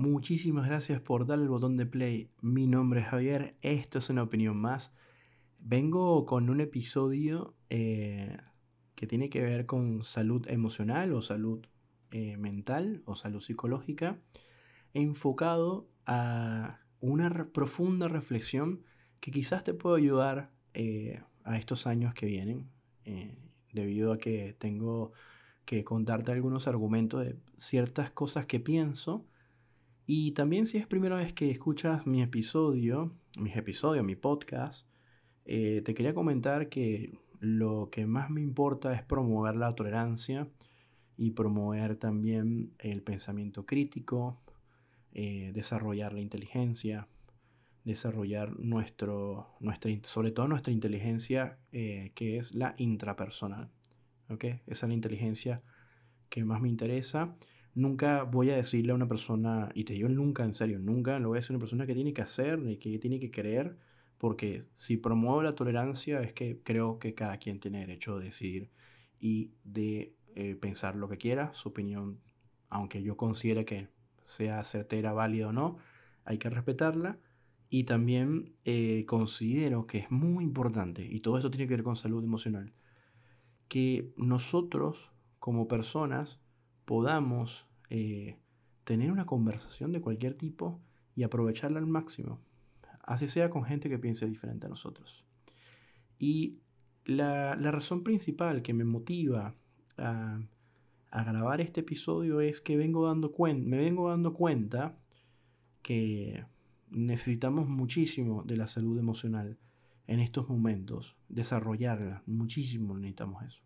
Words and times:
Muchísimas 0.00 0.66
gracias 0.66 0.98
por 1.02 1.26
darle 1.26 1.44
el 1.44 1.50
botón 1.50 1.76
de 1.76 1.84
play. 1.84 2.30
Mi 2.40 2.66
nombre 2.66 3.00
es 3.00 3.08
Javier, 3.08 3.58
esto 3.60 3.98
es 3.98 4.08
una 4.08 4.22
opinión 4.22 4.56
más. 4.56 4.94
Vengo 5.58 6.24
con 6.24 6.48
un 6.48 6.62
episodio 6.62 7.54
eh, 7.68 8.38
que 8.94 9.06
tiene 9.06 9.28
que 9.28 9.42
ver 9.42 9.66
con 9.66 10.02
salud 10.02 10.48
emocional 10.48 11.12
o 11.12 11.20
salud 11.20 11.66
eh, 12.12 12.38
mental 12.38 13.02
o 13.04 13.14
salud 13.14 13.42
psicológica, 13.42 14.18
enfocado 14.94 15.86
a 16.06 16.80
una 17.00 17.28
profunda 17.52 18.08
reflexión 18.08 18.82
que 19.20 19.30
quizás 19.30 19.64
te 19.64 19.74
pueda 19.74 19.98
ayudar 19.98 20.50
eh, 20.72 21.20
a 21.44 21.58
estos 21.58 21.86
años 21.86 22.14
que 22.14 22.24
vienen, 22.24 22.70
debido 23.70 24.14
a 24.14 24.18
que 24.18 24.56
tengo 24.58 25.12
que 25.66 25.84
contarte 25.84 26.32
algunos 26.32 26.68
argumentos 26.68 27.22
de 27.22 27.36
ciertas 27.58 28.10
cosas 28.10 28.46
que 28.46 28.60
pienso 28.60 29.26
y 30.12 30.32
también 30.32 30.66
si 30.66 30.76
es 30.76 30.88
primera 30.88 31.14
vez 31.14 31.32
que 31.32 31.52
escuchas 31.52 32.04
mi 32.04 32.20
episodio, 32.20 33.12
mis 33.38 33.56
episodios, 33.56 34.04
mi 34.04 34.16
podcast, 34.16 34.88
eh, 35.44 35.82
te 35.84 35.94
quería 35.94 36.14
comentar 36.14 36.68
que 36.68 37.16
lo 37.38 37.90
que 37.92 38.06
más 38.06 38.28
me 38.28 38.40
importa 38.40 38.92
es 38.92 39.04
promover 39.04 39.54
la 39.54 39.72
tolerancia 39.76 40.48
y 41.16 41.30
promover 41.30 41.94
también 41.94 42.72
el 42.80 43.04
pensamiento 43.04 43.66
crítico, 43.66 44.40
eh, 45.12 45.52
desarrollar 45.54 46.12
la 46.12 46.22
inteligencia, 46.22 47.06
desarrollar 47.84 48.58
nuestro, 48.58 49.54
nuestra, 49.60 49.92
sobre 50.02 50.32
todo 50.32 50.48
nuestra 50.48 50.72
inteligencia 50.72 51.60
eh, 51.70 52.10
que 52.16 52.36
es 52.36 52.52
la 52.52 52.74
intrapersonal. 52.78 53.70
¿okay? 54.28 54.60
Esa 54.66 54.86
es 54.86 54.88
la 54.88 54.94
inteligencia 54.94 55.62
que 56.28 56.44
más 56.44 56.60
me 56.60 56.68
interesa 56.68 57.36
nunca 57.74 58.24
voy 58.24 58.50
a 58.50 58.56
decirle 58.56 58.92
a 58.92 58.94
una 58.94 59.08
persona, 59.08 59.70
y 59.74 59.84
te 59.84 59.94
digo 59.94 60.08
nunca, 60.08 60.44
en 60.44 60.54
serio, 60.54 60.78
nunca 60.78 61.18
lo 61.18 61.28
voy 61.28 61.36
a 61.36 61.40
decir 61.40 61.54
a 61.54 61.56
una 61.56 61.60
persona 61.60 61.86
que 61.86 61.94
tiene 61.94 62.12
que 62.12 62.22
hacer 62.22 62.60
y 62.66 62.76
que 62.78 62.98
tiene 62.98 63.20
que 63.20 63.30
creer, 63.30 63.76
porque 64.18 64.64
si 64.74 64.96
promuevo 64.96 65.42
la 65.42 65.54
tolerancia 65.54 66.20
es 66.22 66.32
que 66.32 66.60
creo 66.62 66.98
que 66.98 67.14
cada 67.14 67.38
quien 67.38 67.60
tiene 67.60 67.80
derecho 67.80 68.16
a 68.16 68.20
decidir 68.20 68.70
y 69.18 69.52
de 69.64 70.14
eh, 70.34 70.56
pensar 70.56 70.96
lo 70.96 71.08
que 71.08 71.18
quiera, 71.18 71.52
su 71.54 71.70
opinión, 71.70 72.20
aunque 72.68 73.02
yo 73.02 73.16
considere 73.16 73.64
que 73.64 73.88
sea 74.24 74.62
certera, 74.64 75.12
válida 75.12 75.48
o 75.48 75.52
no, 75.52 75.78
hay 76.24 76.38
que 76.38 76.50
respetarla. 76.50 77.18
Y 77.72 77.84
también 77.84 78.56
eh, 78.64 79.04
considero 79.06 79.86
que 79.86 79.98
es 79.98 80.10
muy 80.10 80.42
importante, 80.42 81.06
y 81.06 81.20
todo 81.20 81.36
esto 81.36 81.52
tiene 81.52 81.68
que 81.68 81.74
ver 81.74 81.84
con 81.84 81.94
salud 81.94 82.24
emocional, 82.24 82.72
que 83.68 84.12
nosotros 84.16 85.12
como 85.38 85.68
personas 85.68 86.40
podamos 86.84 87.69
eh, 87.90 88.38
tener 88.84 89.12
una 89.12 89.26
conversación 89.26 89.92
de 89.92 90.00
cualquier 90.00 90.34
tipo 90.34 90.80
y 91.14 91.22
aprovecharla 91.22 91.78
al 91.78 91.86
máximo. 91.86 92.40
Así 93.02 93.26
sea 93.26 93.50
con 93.50 93.64
gente 93.64 93.88
que 93.88 93.98
piense 93.98 94.26
diferente 94.26 94.66
a 94.66 94.68
nosotros. 94.70 95.24
Y 96.18 96.60
la, 97.04 97.54
razón 97.56 98.04
principal 98.04 98.62
que 98.62 98.72
me 98.72 98.84
motiva 98.84 99.54
a, 99.96 100.40
grabar 101.10 101.60
este 101.60 101.80
episodio 101.80 102.40
es 102.40 102.60
que 102.60 102.76
vengo 102.76 103.06
dando 103.06 103.32
me 103.38 103.78
vengo 103.78 104.10
dando 104.10 104.32
cuenta 104.32 104.96
que 105.82 106.44
necesitamos 106.90 107.68
muchísimo 107.68 108.44
de 108.44 108.56
la 108.56 108.66
salud 108.66 108.98
emocional 108.98 109.58
en 110.06 110.20
estos 110.20 110.48
momentos, 110.48 111.16
desarrollarla, 111.28 112.22
muchísimo 112.26 112.96
necesitamos 112.96 113.44
eso. 113.44 113.62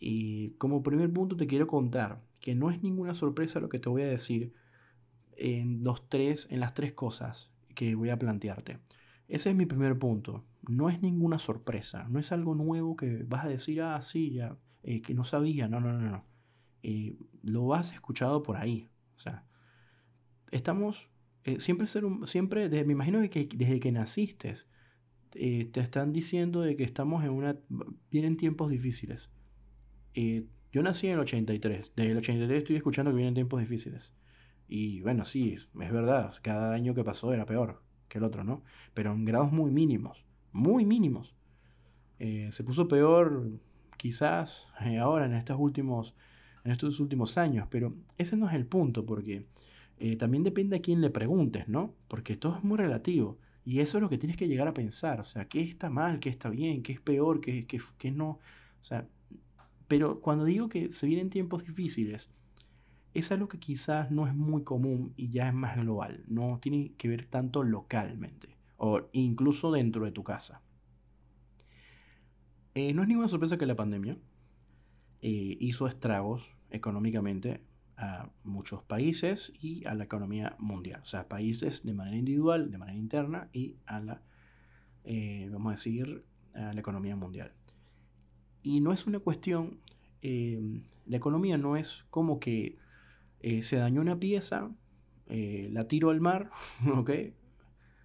Y 0.00 0.52
como 0.52 0.82
primer 0.82 1.12
punto 1.12 1.36
te 1.36 1.46
quiero 1.46 1.66
contar 1.66 2.22
que 2.40 2.54
no 2.54 2.70
es 2.70 2.82
ninguna 2.82 3.12
sorpresa 3.12 3.60
lo 3.60 3.68
que 3.68 3.78
te 3.78 3.90
voy 3.90 4.00
a 4.02 4.06
decir 4.06 4.54
en, 5.36 5.84
los 5.84 6.08
tres, 6.08 6.48
en 6.50 6.60
las 6.60 6.72
tres 6.72 6.94
cosas 6.94 7.50
que 7.74 7.94
voy 7.94 8.08
a 8.08 8.18
plantearte. 8.18 8.78
Ese 9.28 9.50
es 9.50 9.56
mi 9.56 9.66
primer 9.66 9.98
punto. 9.98 10.44
No 10.66 10.88
es 10.88 11.02
ninguna 11.02 11.38
sorpresa, 11.38 12.06
no 12.08 12.18
es 12.18 12.32
algo 12.32 12.54
nuevo 12.54 12.96
que 12.96 13.24
vas 13.24 13.44
a 13.44 13.48
decir, 13.48 13.82
ah, 13.82 14.00
sí, 14.00 14.32
ya, 14.32 14.56
eh, 14.82 15.02
que 15.02 15.14
no 15.14 15.22
sabía, 15.22 15.68
no, 15.68 15.80
no, 15.80 15.92
no, 15.92 16.10
no. 16.10 16.24
Eh, 16.82 17.16
lo 17.42 17.74
has 17.74 17.92
escuchado 17.92 18.42
por 18.42 18.56
ahí. 18.56 18.88
O 19.16 19.20
sea, 19.20 19.44
estamos, 20.50 21.10
eh, 21.44 21.60
siempre, 21.60 21.86
ser 21.86 22.04
siempre 22.24 22.68
me 22.84 22.92
imagino 22.92 23.20
que 23.28 23.48
desde 23.54 23.80
que 23.80 23.92
naciste, 23.92 24.54
te 25.30 25.80
están 25.80 26.12
diciendo 26.12 26.62
de 26.62 26.74
que 26.74 26.84
estamos 26.84 27.22
en 27.22 27.30
una, 27.30 27.56
vienen 28.10 28.36
tiempos 28.36 28.70
difíciles 28.70 29.30
yo 30.14 30.82
nací 30.82 31.06
en 31.06 31.14
el 31.14 31.20
83. 31.20 31.92
Desde 31.96 32.10
el 32.12 32.18
83 32.18 32.58
estoy 32.58 32.76
escuchando 32.76 33.10
que 33.10 33.16
vienen 33.16 33.34
tiempos 33.34 33.60
difíciles. 33.60 34.14
Y 34.68 35.00
bueno, 35.00 35.24
sí, 35.24 35.54
es 35.54 35.68
verdad. 35.74 36.32
Cada 36.42 36.72
año 36.72 36.94
que 36.94 37.02
pasó 37.02 37.32
era 37.32 37.44
peor 37.46 37.82
que 38.10 38.18
el 38.18 38.24
otro, 38.24 38.44
¿no? 38.44 38.62
Pero 38.92 39.12
en 39.12 39.24
grados 39.24 39.50
muy 39.50 39.70
mínimos. 39.70 40.26
Muy 40.52 40.84
mínimos. 40.84 41.34
Eh, 42.18 42.50
se 42.52 42.62
puso 42.62 42.86
peor 42.86 43.50
quizás 43.96 44.66
eh, 44.84 44.98
ahora 44.98 45.26
en 45.26 45.34
estos, 45.34 45.56
últimos, 45.58 46.14
en 46.64 46.72
estos 46.72 47.00
últimos 47.00 47.38
años. 47.38 47.66
Pero 47.70 47.94
ese 48.18 48.36
no 48.36 48.48
es 48.48 48.54
el 48.54 48.66
punto 48.66 49.06
porque 49.06 49.46
eh, 49.98 50.16
también 50.16 50.44
depende 50.44 50.76
a 50.76 50.82
quién 50.82 51.00
le 51.00 51.10
preguntes, 51.10 51.68
¿no? 51.68 51.94
Porque 52.08 52.36
todo 52.36 52.56
es 52.56 52.64
muy 52.64 52.76
relativo. 52.76 53.38
Y 53.64 53.80
eso 53.80 53.98
es 53.98 54.02
lo 54.02 54.10
que 54.10 54.18
tienes 54.18 54.36
que 54.36 54.48
llegar 54.48 54.68
a 54.68 54.74
pensar. 54.74 55.20
O 55.20 55.24
sea, 55.24 55.46
¿qué 55.46 55.62
está 55.62 55.88
mal? 55.88 56.20
¿Qué 56.20 56.28
está 56.28 56.50
bien? 56.50 56.82
¿Qué 56.82 56.92
es 56.92 57.00
peor? 57.00 57.40
¿Qué, 57.40 57.66
qué, 57.66 57.80
qué 57.98 58.10
no? 58.10 58.30
O 58.30 58.84
sea, 58.84 59.06
pero 59.90 60.20
cuando 60.20 60.44
digo 60.44 60.68
que 60.68 60.92
se 60.92 61.08
vienen 61.08 61.30
tiempos 61.30 61.64
difíciles, 61.64 62.30
es 63.12 63.32
algo 63.32 63.48
que 63.48 63.58
quizás 63.58 64.12
no 64.12 64.28
es 64.28 64.36
muy 64.36 64.62
común 64.62 65.12
y 65.16 65.32
ya 65.32 65.48
es 65.48 65.52
más 65.52 65.76
global, 65.76 66.22
no 66.28 66.60
tiene 66.62 66.92
que 66.96 67.08
ver 67.08 67.26
tanto 67.26 67.64
localmente 67.64 68.56
o 68.76 69.08
incluso 69.10 69.72
dentro 69.72 70.04
de 70.04 70.12
tu 70.12 70.22
casa. 70.22 70.62
Eh, 72.76 72.94
no 72.94 73.02
es 73.02 73.08
ninguna 73.08 73.26
sorpresa 73.26 73.58
que 73.58 73.66
la 73.66 73.74
pandemia 73.74 74.16
eh, 75.22 75.56
hizo 75.58 75.88
estragos 75.88 76.48
económicamente 76.70 77.64
a 77.96 78.30
muchos 78.44 78.84
países 78.84 79.52
y 79.60 79.84
a 79.86 79.94
la 79.94 80.04
economía 80.04 80.54
mundial. 80.60 81.00
O 81.02 81.06
sea, 81.06 81.26
países 81.26 81.84
de 81.84 81.94
manera 81.94 82.16
individual, 82.16 82.70
de 82.70 82.78
manera 82.78 82.96
interna 82.96 83.48
y 83.52 83.74
a 83.86 83.98
la, 83.98 84.22
eh, 85.02 85.48
vamos 85.50 85.72
a 85.72 85.74
decir, 85.74 86.24
a 86.54 86.72
la 86.72 86.78
economía 86.78 87.16
mundial. 87.16 87.54
Y 88.62 88.80
no 88.80 88.92
es 88.92 89.06
una 89.06 89.20
cuestión, 89.20 89.80
em, 90.22 90.82
la 91.06 91.16
economía 91.16 91.58
no 91.58 91.76
es 91.76 92.04
como 92.10 92.38
que 92.40 92.78
eh, 93.40 93.62
se 93.62 93.76
dañó 93.76 94.00
una 94.00 94.18
pieza, 94.18 94.70
eh, 95.26 95.68
la 95.72 95.88
tiro 95.88 96.10
al 96.10 96.20
mar, 96.20 96.50
¿ok? 96.94 97.10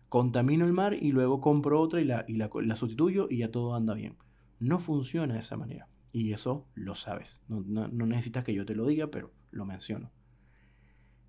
Contamino 0.10 0.66
el 0.66 0.74
mar 0.74 0.94
y 0.94 1.12
luego 1.12 1.42
compro 1.42 1.82
otra 1.82 2.00
y, 2.00 2.06
la, 2.06 2.26
y 2.28 2.36
la, 2.36 2.76
sustituyo 2.76 3.28
y 3.30 3.40
ya 3.40 3.52
todo 3.52 3.76
anda 3.76 3.94
bien. 3.94 4.16
No 4.60 4.80
funciona 4.80 5.34
de 5.34 5.40
esa 5.40 5.58
manera. 5.58 5.90
Y 6.14 6.32
eso 6.32 6.66
lo 6.76 6.96
sabes. 6.96 7.42
No, 7.50 7.62
no 7.62 8.06
necesitas 8.06 8.46
que 8.46 8.54
yo 8.54 8.66
te 8.66 8.76
lo 8.76 8.86
diga, 8.86 9.08
pero 9.08 9.34
lo 9.52 9.66
menciono. 9.66 10.12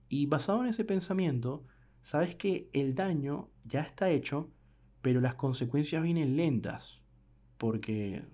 Y 0.09 0.27
basado 0.27 0.63
en 0.63 0.69
ese 0.69 0.85
pensamiento, 0.85 1.65
sabes 2.03 2.37
que 2.37 2.71
el 2.73 2.95
daño 2.95 3.51
ya 3.65 3.81
está 3.81 4.11
hecho, 4.11 4.53
pero 5.03 5.21
las 5.21 5.35
consecuencias 5.35 6.03
vienen 6.03 6.37
lentas. 6.37 7.01
Porque 7.59 8.25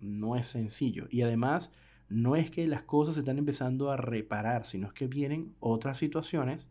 no 0.00 0.36
es 0.36 0.46
sencillo. 0.46 1.06
Y 1.10 1.22
además, 1.22 1.70
no 2.08 2.36
es 2.36 2.50
que 2.50 2.66
las 2.66 2.82
cosas 2.82 3.14
se 3.14 3.20
están 3.20 3.38
empezando 3.38 3.90
a 3.90 3.96
reparar, 3.96 4.64
sino 4.64 4.86
es 4.86 4.92
que 4.92 5.06
vienen 5.06 5.54
otras 5.60 5.98
situaciones 5.98 6.68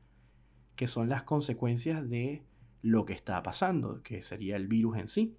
que 0.76 0.88
son 0.88 1.10
las 1.10 1.24
consecuencias 1.24 2.10
de 2.10 2.44
lo 2.82 3.06
que 3.06 3.14
está 3.14 3.42
pasando, 3.44 4.02
que 4.04 4.22
sería 4.22 4.56
el 4.56 4.68
virus 4.68 4.98
en 4.98 5.08
sí. 5.08 5.38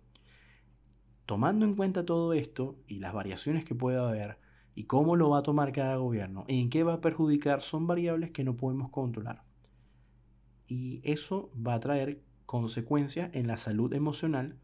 Tomando 1.26 1.64
en 1.64 1.74
cuenta 1.74 2.04
todo 2.04 2.32
esto 2.32 2.78
y 2.86 2.98
las 2.98 3.12
variaciones 3.12 3.64
que 3.64 3.74
pueda 3.74 4.08
haber 4.08 4.38
y 4.74 4.84
cómo 4.84 5.16
lo 5.16 5.30
va 5.30 5.38
a 5.38 5.42
tomar 5.42 5.72
cada 5.72 5.96
gobierno 5.96 6.44
en 6.48 6.70
qué 6.70 6.84
va 6.84 6.94
a 6.94 7.00
perjudicar, 7.00 7.62
son 7.62 7.86
variables 7.86 8.30
que 8.30 8.44
no 8.44 8.56
podemos 8.56 8.90
controlar. 8.90 9.42
Y 10.68 11.00
eso 11.02 11.50
va 11.54 11.74
a 11.74 11.80
traer 11.80 12.22
consecuencias 12.44 13.30
en 13.32 13.46
la 13.46 13.56
salud 13.56 13.92
emocional 13.94 14.58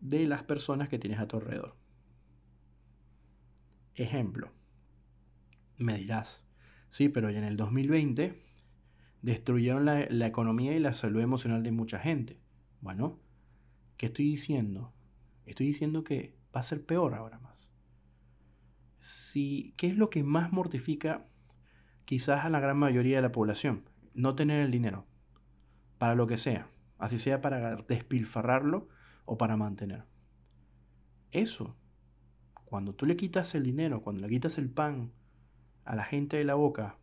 de 0.00 0.26
las 0.26 0.42
personas 0.42 0.88
que 0.88 0.98
tienes 0.98 1.20
a 1.20 1.28
tu 1.28 1.36
alrededor. 1.36 1.76
Ejemplo, 3.94 4.52
me 5.78 5.96
dirás, 5.96 6.44
sí, 6.88 7.08
pero 7.08 7.30
en 7.30 7.44
el 7.44 7.56
2020 7.56 8.42
destruyeron 9.22 9.84
la, 9.84 10.26
economía 10.26 10.76
y 10.76 10.80
la 10.80 10.92
salud 10.92 11.20
emocional 11.20 11.62
de 11.62 11.72
mucha 11.72 11.98
gente. 11.98 12.40
Bueno, 12.80 13.20
¿qué 13.96 14.06
estoy 14.06 14.26
diciendo? 14.26 14.92
Estoy 15.46 15.66
diciendo 15.66 16.04
que 16.04 16.36
va 16.54 16.60
a 16.60 16.64
ser 16.64 16.84
peor 16.84 17.14
ahora 17.14 17.38
más. 17.38 17.70
Si, 19.00 19.74
¿Qué 19.76 19.86
es 19.86 19.96
lo 19.96 20.10
que 20.10 20.22
más 20.22 20.52
mortifica 20.52 21.26
quizás 22.04 22.44
a 22.44 22.50
la 22.50 22.60
gran 22.60 22.76
mayoría 22.76 23.16
de 23.16 23.22
la 23.22 23.32
población? 23.32 23.88
No 24.14 24.34
tener 24.34 24.64
el 24.64 24.70
dinero, 24.70 25.06
para 25.98 26.14
lo 26.14 26.26
que 26.26 26.36
sea, 26.36 26.70
así 26.98 27.18
sea 27.18 27.40
para 27.40 27.76
despilfarrarlo 27.76 28.88
o 29.26 29.36
para 29.36 29.56
mantener. 29.56 30.04
Eso, 31.30 31.76
cuando 32.64 32.94
tú 32.94 33.04
le 33.04 33.16
quitas 33.16 33.54
el 33.54 33.64
dinero, 33.64 34.02
cuando 34.02 34.22
le 34.22 34.28
quitas 34.28 34.56
el 34.56 34.70
pan 34.70 35.12
a 35.84 35.94
la 35.94 36.04
gente 36.04 36.38
de 36.38 36.44
la 36.44 36.54
boca, 36.54 36.98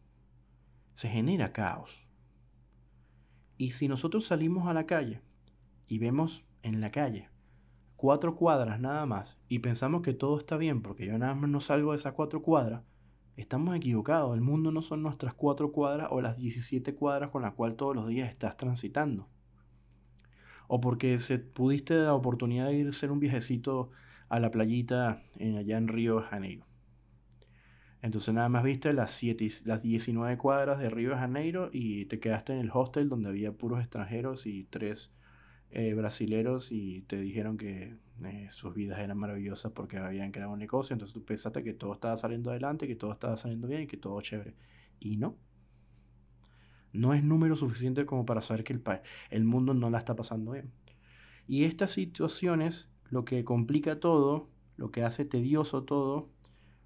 se 0.93 1.09
genera 1.09 1.53
caos. 1.53 2.07
Y 3.57 3.71
si 3.71 3.87
nosotros 3.87 4.25
salimos 4.25 4.67
a 4.67 4.73
la 4.73 4.85
calle 4.85 5.21
y 5.87 5.99
vemos 5.99 6.43
en 6.63 6.81
la 6.81 6.91
calle 6.91 7.29
cuatro 8.03 8.35
cuadras 8.35 8.81
nada 8.81 9.05
más 9.05 9.37
y 9.47 9.59
pensamos 9.59 10.01
que 10.01 10.13
todo 10.13 10.37
está 10.37 10.57
bien 10.57 10.81
porque 10.81 11.05
yo 11.05 11.17
nada 11.17 11.35
más 11.35 11.49
no 11.49 11.61
salgo 11.61 11.91
de 11.91 11.95
esas 11.95 12.11
cuatro 12.11 12.41
cuadras, 12.41 12.83
estamos 13.37 13.75
equivocados. 13.77 14.35
El 14.35 14.41
mundo 14.41 14.71
no 14.71 14.81
son 14.81 15.03
nuestras 15.03 15.33
cuatro 15.33 15.71
cuadras 15.71 16.09
o 16.11 16.19
las 16.19 16.37
17 16.37 16.95
cuadras 16.95 17.29
con 17.29 17.43
las 17.43 17.53
cuales 17.53 17.77
todos 17.77 17.95
los 17.95 18.07
días 18.07 18.29
estás 18.29 18.57
transitando. 18.57 19.29
O 20.75 20.81
porque 20.81 21.19
se, 21.19 21.37
pudiste 21.37 21.93
la 21.93 22.15
oportunidad 22.15 22.65
de 22.65 22.73
ir 22.73 22.87
a 22.87 22.89
hacer 22.89 23.11
un 23.11 23.19
viajecito 23.19 23.91
a 24.27 24.39
la 24.39 24.49
playita 24.49 25.21
en, 25.37 25.55
allá 25.55 25.77
en 25.77 25.87
Río 25.87 26.15
de 26.19 26.23
Janeiro. 26.23 26.65
Entonces 28.01 28.33
nada 28.33 28.49
más 28.49 28.63
viste 28.63 28.91
las, 28.91 29.11
siete, 29.11 29.47
las 29.65 29.83
19 29.83 30.35
cuadras 30.39 30.79
de 30.79 30.89
Río 30.89 31.11
de 31.11 31.17
Janeiro 31.17 31.69
y 31.71 32.05
te 32.05 32.19
quedaste 32.19 32.53
en 32.53 32.59
el 32.59 32.71
hostel 32.73 33.07
donde 33.07 33.29
había 33.29 33.51
puros 33.51 33.81
extranjeros 33.81 34.47
y 34.47 34.63
tres 34.63 35.11
eh, 35.69 35.93
brasileros 35.93 36.71
y 36.71 37.03
te 37.03 37.21
dijeron 37.21 37.55
que 37.55 37.95
eh, 38.25 38.47
sus 38.49 38.73
vidas 38.73 38.97
eran 38.97 39.19
maravillosas 39.19 39.71
porque 39.73 39.99
habían 39.99 40.31
creado 40.31 40.53
un 40.53 40.59
negocio. 40.59 40.95
Entonces 40.95 41.13
tú 41.13 41.23
pensaste 41.23 41.63
que 41.63 41.73
todo 41.73 41.93
estaba 41.93 42.17
saliendo 42.17 42.49
adelante, 42.49 42.87
que 42.87 42.95
todo 42.95 43.13
estaba 43.13 43.37
saliendo 43.37 43.67
bien 43.67 43.83
y 43.83 43.87
que 43.87 43.97
todo 43.97 44.19
chévere. 44.21 44.55
Y 44.99 45.17
no. 45.17 45.37
No 46.93 47.13
es 47.13 47.23
número 47.23 47.55
suficiente 47.55 48.05
como 48.05 48.25
para 48.25 48.41
saber 48.41 48.63
que 48.63 48.73
el, 48.73 48.83
el 49.29 49.43
mundo 49.43 49.73
no 49.73 49.89
la 49.89 49.97
está 49.97 50.15
pasando 50.15 50.51
bien. 50.51 50.71
Y 51.47 51.65
estas 51.65 51.91
situaciones, 51.91 52.87
lo 53.09 53.25
que 53.25 53.43
complica 53.43 53.99
todo, 53.99 54.49
lo 54.77 54.91
que 54.91 55.03
hace 55.03 55.25
tedioso 55.25 55.83
todo, 55.83 56.29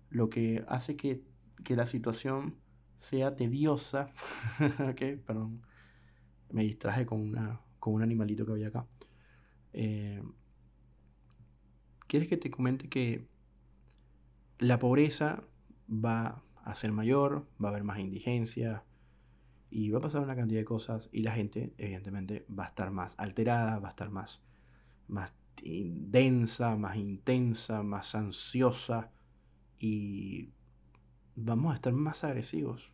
lo 0.09 0.30
que 0.30 0.63
hace 0.68 0.95
que, 0.95 1.21
la 1.69 1.86
situación 1.86 2.56
sea 2.98 3.36
tediosa. 3.36 4.09
ok, 4.89 5.21
perdón. 5.25 5.62
Me 6.50 6.63
distraje 6.63 7.06
con, 7.06 7.21
una, 7.21 7.62
con 7.80 7.94
un 7.94 8.01
animalito 8.01 8.45
que 8.45 8.54
había 8.54 8.69
acá. 8.69 8.88
Eh, 9.74 10.24
¿Quieres 12.07 12.30
que 12.30 12.38
te 12.38 12.50
comente 12.50 12.88
que 12.88 13.27
la 14.59 14.80
pobreza 14.80 15.44
va 15.89 16.42
a 16.63 16.75
ser 16.75 16.92
mayor, 16.92 17.48
va 17.63 17.69
a 17.69 17.71
haber 17.71 17.83
más 17.83 18.00
indigencia 18.00 18.83
y 19.69 19.89
va 19.89 19.99
a 19.99 20.01
pasar 20.01 20.23
una 20.23 20.35
cantidad 20.35 20.61
de 20.61 20.65
cosas 20.65 21.09
y 21.11 21.21
la 21.21 21.33
gente 21.33 21.73
evidentemente 21.77 22.45
va 22.57 22.65
a 22.65 22.67
estar 22.67 22.91
más 22.91 23.15
alterada, 23.17 23.79
va 23.79 23.87
a 23.87 23.91
estar 23.91 24.09
más, 24.09 24.41
más 25.07 25.33
densa, 25.63 26.75
más 26.75 26.97
intensa, 26.97 27.83
más 27.83 28.15
ansiosa, 28.15 29.11
y 29.79 30.49
vamos 31.35 31.71
a 31.71 31.75
estar 31.75 31.93
más 31.93 32.23
agresivos. 32.23 32.91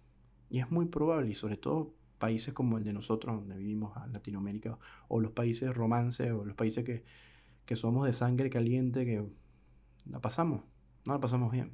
Y 0.49 0.59
es 0.59 0.69
muy 0.71 0.85
probable, 0.85 1.29
y 1.31 1.35
sobre 1.35 1.57
todo 1.57 1.93
países 2.19 2.53
como 2.53 2.77
el 2.77 2.83
de 2.83 2.93
nosotros, 2.93 3.35
donde 3.35 3.57
vivimos 3.57 3.95
en 4.03 4.13
Latinoamérica, 4.13 4.77
o 5.07 5.19
los 5.19 5.31
países 5.31 5.73
romances, 5.73 6.31
o 6.31 6.45
los 6.45 6.55
países 6.55 6.83
que, 6.83 7.03
que 7.65 7.75
somos 7.75 8.05
de 8.05 8.13
sangre 8.13 8.49
caliente, 8.49 9.05
que 9.05 9.25
la 10.09 10.19
pasamos, 10.19 10.61
no 11.05 11.13
la 11.13 11.19
pasamos 11.19 11.51
bien. 11.51 11.71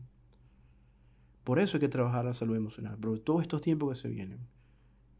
Por 1.43 1.59
eso 1.59 1.77
hay 1.77 1.81
que 1.81 1.89
trabajar 1.89 2.25
la 2.25 2.33
salud 2.33 2.55
emocional, 2.55 2.97
pero 2.99 3.19
todos 3.21 3.41
estos 3.41 3.61
tiempos 3.61 3.89
que 3.89 3.95
se 3.95 4.09
vienen. 4.09 4.39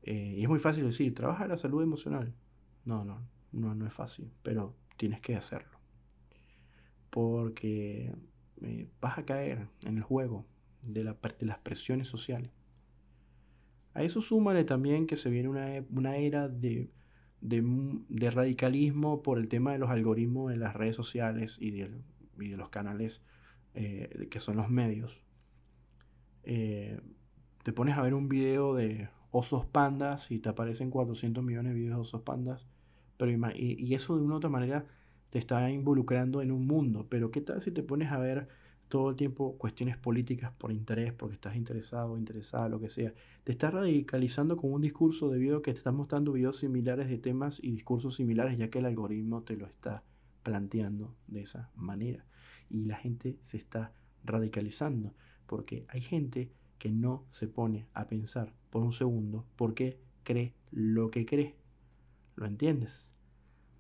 Eh, 0.04 0.36
y 0.38 0.44
es 0.44 0.50
muy 0.50 0.60
fácil 0.60 0.86
decir, 0.86 1.14
trabaja 1.14 1.48
la 1.48 1.58
salud 1.58 1.84
emocional. 1.84 2.34
No, 2.86 3.04
no, 3.04 3.28
no, 3.52 3.76
no 3.76 3.86
es 3.86 3.94
fácil, 3.94 4.32
pero 4.44 4.76
tienes 4.98 5.22
que 5.22 5.36
hacerlo. 5.36 5.78
Porque 7.10 8.14
eh, 8.62 8.88
vas 9.02 9.18
a 9.18 9.26
caer 9.26 9.68
en 9.86 9.98
el 9.98 10.04
juego 10.04 10.46
de, 10.84 11.04
la, 11.04 11.18
de 11.40 11.46
las 11.46 11.60
presiones 11.60 12.08
sociales. 12.08 12.52
A 13.94 14.04
eso 14.04 14.22
súmale 14.22 14.64
también 14.64 15.08
que 15.08 15.18
se 15.18 15.30
viene 15.30 15.50
una, 15.50 15.76
e, 15.76 15.86
una 15.90 16.16
era 16.18 16.48
de, 16.48 16.92
de, 17.42 18.32
radicalismo 18.32 19.24
por 19.24 19.40
el 19.40 19.48
tema 19.48 19.74
de 19.74 19.80
los 19.80 19.90
algoritmos 19.90 20.52
de 20.52 20.58
las 20.58 20.76
redes 20.76 20.96
sociales 20.96 21.58
y 21.60 21.72
de, 21.72 21.92
y 22.40 22.50
de 22.50 22.58
los 22.58 22.70
canales 22.70 23.22
eh, 23.74 24.28
que 24.30 24.40
son 24.40 24.58
los 24.58 24.70
medios. 24.70 25.22
Te 26.44 27.74
pones 27.74 27.98
a 27.98 28.02
ver 28.02 28.14
un 28.14 28.30
video 28.30 28.74
de 28.74 29.10
osos 29.32 29.66
pandas 29.66 30.32
y 30.32 30.40
te 30.40 30.50
aparecen 30.50 30.90
400 30.90 31.44
millones 31.44 31.74
de 31.74 31.80
videos 31.80 31.98
de 31.98 32.02
osos 32.02 32.22
pandas. 32.22 32.66
Pero, 33.18 33.32
y, 33.56 33.94
eso 33.94 34.16
de 34.16 34.24
una 34.24 34.36
u 34.36 34.38
otra 34.38 34.50
manera 34.50 34.86
te 35.30 35.40
está 35.40 35.70
involucrando 35.70 36.42
en 36.42 36.52
un 36.52 36.66
mundo. 36.66 37.08
Pero 37.10 37.32
¿qué 37.32 37.42
tal 37.42 37.62
si 37.62 37.72
te 37.72 37.84
pones 37.84 38.12
a 38.12 38.18
ver 38.18 38.48
todo 38.88 39.12
el 39.12 39.16
tiempo 39.16 39.56
cuestiones 39.58 39.98
políticas 39.98 40.52
por 40.58 40.72
interés, 40.72 41.14
porque 41.14 41.36
estás 41.36 41.56
interesado, 41.56 42.18
interesada, 42.18 42.70
lo 42.70 42.80
que 42.80 42.90
sea? 42.90 43.14
Te 43.44 43.52
estás 43.52 43.74
radicalizando 43.74 44.58
con 44.58 44.74
un 44.74 44.82
discurso 44.82 45.30
debido 45.30 45.58
a 45.58 45.62
que 45.62 45.74
te 45.74 45.80
están 45.80 45.96
mostrando 45.96 46.32
videos 46.32 46.58
similares 46.58 47.10
de 47.10 47.18
temas 47.18 47.60
y 47.62 47.72
discursos 47.72 48.16
similares, 48.16 48.58
ya 48.58 48.70
que 48.70 48.80
el 48.80 48.86
algoritmo 48.86 49.44
te 49.44 49.58
lo 49.58 49.66
está 49.66 50.04
planteando 50.44 51.16
de 51.28 51.42
esa 51.42 51.70
manera. 51.76 52.26
Y 52.70 52.86
la 52.86 52.96
gente 52.96 53.38
se 53.42 53.58
está 53.58 53.94
radicalizando, 54.24 55.14
porque 55.46 55.86
hay 55.90 56.02
gente 56.02 56.52
que 56.78 56.92
no 56.92 57.26
se 57.30 57.48
pone 57.48 57.88
a 57.94 58.08
pensar 58.08 58.54
por 58.70 58.84
un 58.84 58.94
segundo 58.94 59.46
porque 59.56 60.00
cree 60.24 60.54
lo 60.72 61.12
que 61.12 61.26
cree. 61.26 61.56
¿Lo 62.36 62.46
entiendes? 62.46 63.10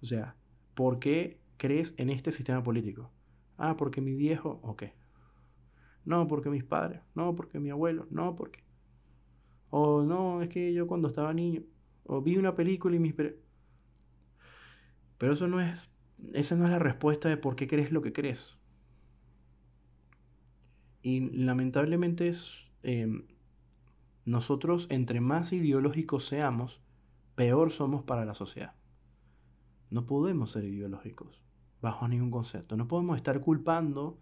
O 0.02 0.06
sea, 0.06 0.36
¿Por 0.80 1.00
qué 1.00 1.42
crees 1.58 1.94
en 1.98 2.10
este 2.10 2.32
sistema 2.32 2.64
político? 2.64 3.12
Ah, 3.58 3.76
porque 3.76 4.00
mi 4.00 4.16
viejo, 4.16 4.62
ok. 4.64 4.84
No, 6.06 6.26
porque 6.26 6.50
mis 6.50 6.64
padres. 6.64 7.02
No, 7.16 7.36
porque 7.36 7.60
mi 7.60 7.70
abuelo. 7.70 8.08
No, 8.10 8.38
porque. 8.38 8.64
O 9.70 10.04
no, 10.04 10.42
es 10.42 10.48
que 10.48 10.74
yo 10.74 10.88
cuando 10.88 11.10
estaba 11.10 11.34
niño. 11.34 11.64
O 12.06 12.22
vi 12.22 12.38
una 12.38 12.56
película 12.56 12.96
y 12.96 13.00
mis. 13.00 13.14
Pero 13.14 13.36
eso 15.34 15.50
no 15.50 15.60
es. 15.60 15.90
Esa 16.32 16.56
no 16.56 16.64
es 16.64 16.72
la 16.72 16.80
respuesta 16.80 17.28
de 17.28 17.36
por 17.36 17.58
qué 17.58 17.68
crees 17.68 17.92
lo 17.92 18.02
que 18.02 18.14
crees. 18.14 18.58
Y 21.02 21.30
lamentablemente 21.44 22.30
es. 22.30 22.72
Em, 22.84 23.28
nosotros, 24.26 24.88
entre 24.90 25.22
más 25.22 25.54
ideológicos 25.54 26.26
seamos, 26.26 26.82
peor 27.36 27.72
somos 27.72 28.04
para 28.04 28.26
la 28.26 28.34
sociedad. 28.34 28.74
No 29.90 30.06
podemos 30.06 30.52
ser 30.52 30.66
ideológicos, 30.66 31.42
bajo 31.82 32.08
ningún 32.08 32.32
concepto. 32.32 32.78
No 32.78 32.88
podemos 32.88 33.18
estar 33.18 33.40
culpando 33.42 34.20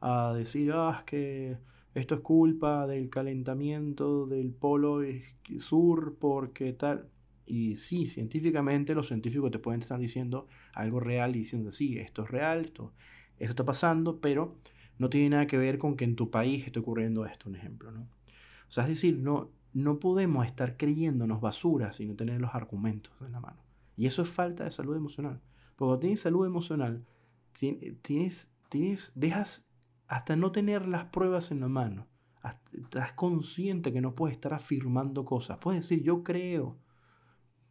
a 0.00 0.32
decir, 0.34 0.72
ah, 0.74 1.02
que 1.06 1.58
esto 1.94 2.14
es 2.16 2.20
culpa 2.20 2.86
del 2.86 3.10
calentamiento 3.10 4.26
del 4.26 4.52
polo 4.52 5.00
sur 5.58 6.16
porque 6.18 6.72
tal. 6.72 7.08
Y 7.46 7.76
sí, 7.76 8.06
científicamente 8.06 8.94
los 8.94 9.08
científicos 9.08 9.50
te 9.50 9.58
pueden 9.58 9.80
estar 9.80 9.98
diciendo 9.98 10.46
algo 10.72 11.00
real 11.00 11.34
y 11.34 11.40
diciendo, 11.40 11.72
sí, 11.72 11.98
esto 11.98 12.22
es 12.22 12.30
real, 12.30 12.60
esto, 12.60 12.92
esto 13.38 13.50
está 13.50 13.64
pasando, 13.64 14.20
pero 14.20 14.56
no 14.98 15.10
tiene 15.10 15.30
nada 15.30 15.46
que 15.48 15.58
ver 15.58 15.78
con 15.78 15.96
que 15.96 16.04
en 16.04 16.14
tu 16.14 16.30
país 16.30 16.64
esté 16.64 16.78
ocurriendo 16.78 17.26
esto, 17.26 17.48
un 17.48 17.56
ejemplo, 17.56 17.90
¿no? 17.90 18.06
O 18.70 18.72
sea, 18.72 18.84
es 18.84 18.90
decir, 18.90 19.18
no, 19.18 19.50
no 19.72 19.98
podemos 19.98 20.46
estar 20.46 20.76
creyéndonos 20.76 21.40
basura 21.40 21.90
sin 21.90 22.16
tener 22.16 22.40
los 22.40 22.54
argumentos 22.54 23.12
en 23.20 23.32
la 23.32 23.40
mano. 23.40 23.60
Y 23.96 24.06
eso 24.06 24.22
es 24.22 24.30
falta 24.30 24.62
de 24.62 24.70
salud 24.70 24.96
emocional. 24.96 25.40
Porque 25.74 25.88
cuando 25.88 25.98
tienes 25.98 26.20
salud 26.20 26.46
emocional, 26.46 27.04
tienes, 27.52 28.48
tienes, 28.68 29.12
dejas 29.16 29.66
hasta 30.06 30.36
no 30.36 30.52
tener 30.52 30.86
las 30.86 31.06
pruebas 31.06 31.50
en 31.50 31.60
la 31.60 31.68
mano. 31.68 32.06
Estás 32.72 33.12
consciente 33.12 33.92
que 33.92 34.00
no 34.00 34.14
puedes 34.14 34.36
estar 34.36 34.54
afirmando 34.54 35.24
cosas. 35.24 35.58
Puedes 35.58 35.82
decir, 35.82 36.04
yo 36.04 36.22
creo, 36.22 36.78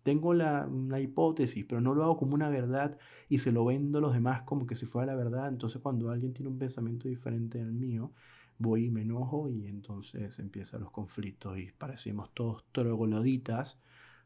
tengo 0.04 0.34
la, 0.34 0.68
una 0.68 1.00
hipótesis, 1.00 1.66
pero 1.68 1.80
no 1.80 1.96
lo 1.96 2.04
hago 2.04 2.18
como 2.18 2.36
una 2.36 2.50
verdad 2.50 2.98
y 3.30 3.40
se 3.40 3.54
lo 3.54 3.64
vendo 3.64 4.00
a 4.00 4.02
los 4.02 4.14
demás 4.14 4.42
como 4.42 4.68
que 4.68 4.76
si 4.76 4.86
fuera 4.86 5.14
la 5.14 5.18
verdad. 5.18 5.48
Entonces 5.48 5.82
cuando 5.82 6.10
alguien 6.10 6.34
tiene 6.34 6.50
un 6.50 6.58
pensamiento 6.58 7.08
diferente 7.08 7.62
al 7.62 7.72
mío, 7.72 8.12
voy 8.60 8.86
y 8.86 8.92
me 8.92 9.02
enojo 9.02 9.50
y 9.50 9.66
entonces 9.68 10.38
empiezan 10.38 10.82
los 10.82 10.92
conflictos 10.92 11.58
y 11.58 11.72
parecemos 11.72 12.32
todos 12.34 12.66
trogloditas 12.72 13.80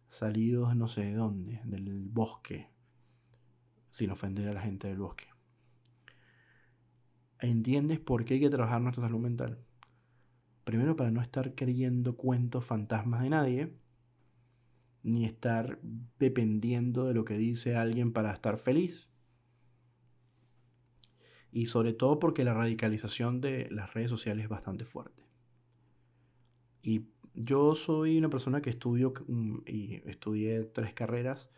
salidos 0.09 0.75
no 0.75 0.87
sé 0.87 1.05
de 1.05 1.13
dónde, 1.13 1.61
del 1.63 2.07
bosque, 2.09 2.69
sin 3.89 4.11
ofender 4.11 4.49
a 4.49 4.53
la 4.53 4.61
gente 4.61 4.87
del 4.87 4.97
bosque. 4.97 5.25
¿Entiendes 7.39 7.99
por 7.99 8.25
qué 8.25 8.35
hay 8.35 8.39
que 8.39 8.49
trabajar 8.49 8.81
nuestra 8.81 9.03
salud 9.03 9.19
mental? 9.19 9.59
Primero 10.63 10.95
para 10.95 11.11
no 11.11 11.21
estar 11.21 11.55
creyendo 11.55 12.15
cuentos 12.15 12.65
fantasmas 12.65 13.21
de 13.21 13.29
nadie, 13.29 13.73
ni 15.03 15.25
estar 15.25 15.79
dependiendo 16.17 17.05
de 17.05 17.13
lo 17.13 17.25
que 17.25 17.37
dice 17.37 17.75
alguien 17.75 18.13
para 18.13 18.33
estar 18.33 18.57
feliz. 18.57 19.09
Y 21.53 21.67
sobre 21.67 21.93
todo 21.93 22.19
porque 22.19 22.43
la 22.43 22.53
radicalización 22.53 23.39
de 23.39 23.69
las 23.69 23.93
redes 23.93 24.09
sociales 24.09 24.43
es 24.43 24.49
bastante 24.49 24.83
fuerte. 24.83 25.23
Y 26.81 27.05
yo 27.35 27.75
soy 27.75 28.17
una 28.17 28.29
persona 28.29 28.61
que 28.61 28.71
estudio 28.71 29.13
mm, 29.27 29.59
y 29.65 30.01
estudié 30.05 30.63
tres 30.63 30.93
carreras 30.93 31.49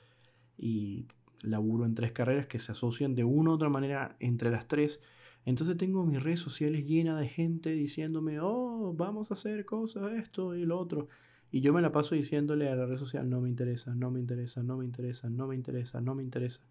y 0.57 1.07
laburo 1.41 1.85
en 1.85 1.95
tres 1.95 2.11
carreras 2.11 2.47
que 2.47 2.59
se 2.59 2.71
asocian 2.71 3.15
de 3.15 3.23
una 3.23 3.51
u 3.51 3.53
otra 3.53 3.69
manera 3.69 4.15
entre 4.19 4.51
las 4.51 4.67
tres. 4.67 5.01
Entonces 5.45 5.77
tengo 5.77 6.05
mis 6.05 6.21
redes 6.21 6.39
sociales 6.39 6.85
llenas 6.85 7.19
de 7.19 7.27
gente 7.27 7.71
diciéndome, 7.71 8.39
oh, 8.39 8.93
vamos 8.97 9.31
a 9.31 9.35
hacer 9.35 9.65
cosas, 9.65 10.13
esto 10.13 10.55
y 10.55 10.65
lo 10.65 10.79
otro. 10.79 11.07
Y 11.51 11.61
yo 11.61 11.73
me 11.73 11.81
la 11.81 11.91
paso 11.91 12.15
diciéndole 12.15 12.69
a 12.69 12.75
la 12.75 12.85
red 12.85 12.97
social, 12.97 13.29
no 13.29 13.41
me 13.41 13.49
interesa, 13.49 13.95
no 13.95 14.11
me 14.11 14.19
interesa, 14.19 14.61
no 14.61 14.77
me 14.77 14.85
interesa, 14.85 15.29
no 15.29 15.47
me 15.47 15.55
interesa, 15.55 16.01
no 16.01 16.15
me 16.15 16.23
interesa. 16.23 16.61